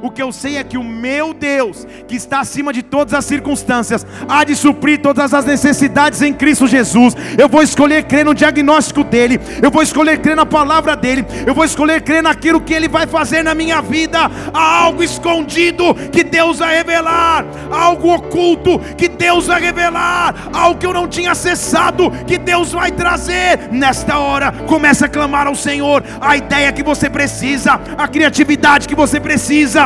[0.02, 3.24] O que eu sei é que o meu Deus, que está acima de todas as
[3.24, 7.14] circunstâncias, há de suprir todas as necessidades em Cristo Jesus.
[7.38, 11.54] Eu vou escolher crer no diagnóstico dele, eu vou escolher crer na palavra dele, eu
[11.54, 14.30] vou escolher crer naquilo que ele vai fazer na minha vida.
[14.52, 20.86] Há algo escondido que Deus vai revelar, algo oculto que Deus vai revelar, algo que
[20.86, 23.70] eu não tinha acessado que Deus vai trazer.
[23.72, 28.94] Nesta hora, comece a clamar ao Senhor a ideia que você precisa, a criatividade que
[28.94, 29.85] você precisa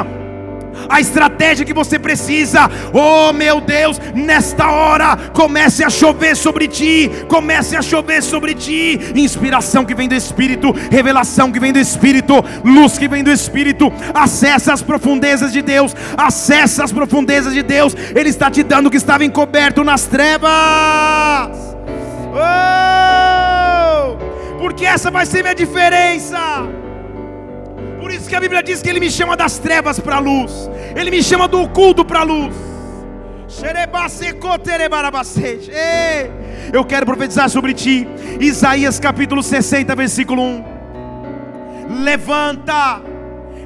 [0.89, 2.71] a estratégia que você precisa.
[2.93, 8.99] Oh meu Deus, nesta hora comece a chover sobre ti, comece a chover sobre ti.
[9.15, 13.93] Inspiração que vem do Espírito, revelação que vem do Espírito, luz que vem do Espírito.
[14.15, 17.95] Acessa as profundezas de Deus, acessa as profundezas de Deus.
[18.15, 20.51] Ele está te dando o que estava encoberto nas trevas.
[22.33, 24.17] Oh!
[24.59, 26.39] Porque essa vai ser minha diferença.
[28.01, 30.71] Por isso que a Bíblia diz que Ele me chama das trevas para a luz,
[30.97, 32.55] Ele me chama do oculto para a luz.
[36.73, 38.09] Eu quero profetizar sobre ti,
[38.41, 40.65] Isaías capítulo 60, versículo 1.
[42.03, 43.03] Levanta,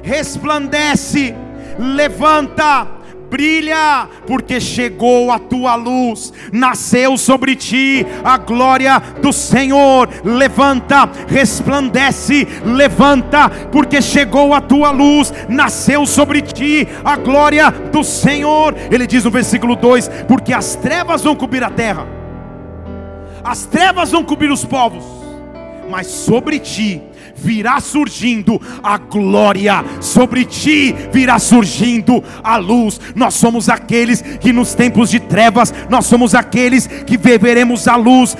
[0.03, 1.33] resplandece,
[1.79, 2.87] levanta,
[3.35, 10.07] brilha, porque chegou a tua luz, nasceu sobre ti a glória do Senhor.
[10.23, 18.73] Levanta, resplandece, levanta, porque chegou a tua luz, nasceu sobre ti a glória do Senhor.
[18.89, 22.07] Ele diz no versículo 2: Porque as trevas vão cobrir a terra,
[23.43, 25.03] as trevas vão cobrir os povos,
[25.89, 27.01] mas sobre ti
[27.35, 32.99] virá surgindo a glória, sobre ti virá surgindo a luz.
[33.15, 38.35] Nós somos aqueles que nos tempos de trevas, nós somos aqueles que viveremos a luz.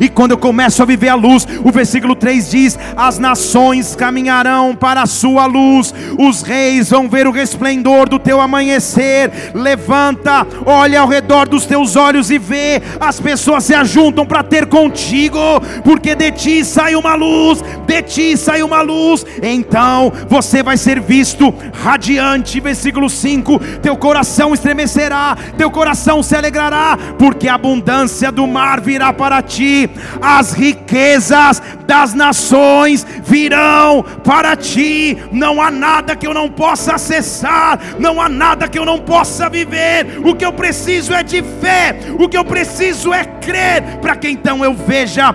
[0.00, 4.74] E quando eu começo a viver a luz, o versículo 3 diz: As nações caminharão
[4.74, 9.30] para a sua luz, os reis vão ver o resplendor do teu amanhecer.
[9.54, 14.66] Levanta, olha ao redor dos teus olhos e vê, as pessoas se ajuntam para ter
[14.66, 15.38] contigo,
[15.84, 19.24] porque de ti sai uma luz, de ti sai uma luz.
[19.42, 22.60] Então você vai ser visto radiante.
[22.60, 29.12] Versículo 5: Teu coração estremecerá, teu coração se alegrará, porque a abundância do mar virá
[29.12, 29.88] para ti,
[30.20, 35.16] as riquezas das nações virão para ti.
[35.32, 39.48] Não há nada que eu não possa acessar, não há nada que eu não possa
[39.48, 40.20] viver.
[40.24, 44.28] O que eu preciso é de fé, o que eu preciso é crer, para que
[44.28, 45.34] então eu veja.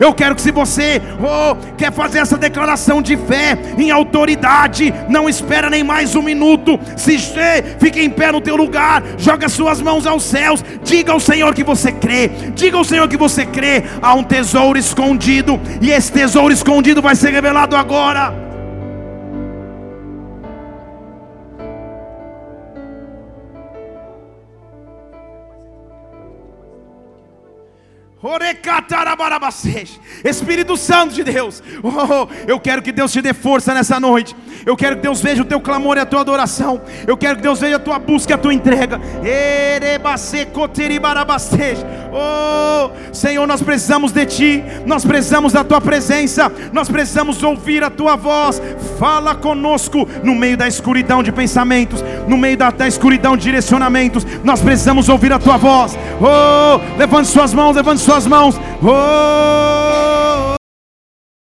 [0.00, 5.28] Eu quero que se você oh, quer fazer essa declaração de fé em autoridade, não
[5.28, 6.78] espera nem mais um minuto.
[6.96, 7.18] Se
[7.78, 11.64] fique em pé no teu lugar, joga suas mãos aos céus, diga ao Senhor que
[11.64, 13.84] você crê, diga ao Senhor que você crê.
[14.00, 18.47] Há um tesouro escondido, e esse tesouro escondido vai ser revelado agora.
[30.24, 34.34] Espírito Santo de Deus, oh, eu quero que Deus te dê força nessa noite.
[34.66, 36.80] Eu quero que Deus veja o teu clamor e a tua adoração.
[37.06, 39.00] Eu quero que Deus veja a tua busca e a tua entrega.
[42.12, 47.90] Oh, Senhor, nós precisamos de Ti, nós precisamos da Tua presença, nós precisamos ouvir a
[47.90, 48.60] Tua voz.
[48.98, 54.26] Fala conosco no meio da escuridão de pensamentos, no meio da, da escuridão de direcionamentos.
[54.42, 55.96] Nós precisamos ouvir a Tua voz.
[56.20, 58.58] Oh, levante suas mãos, levante suas mãos.
[58.82, 60.17] Oh.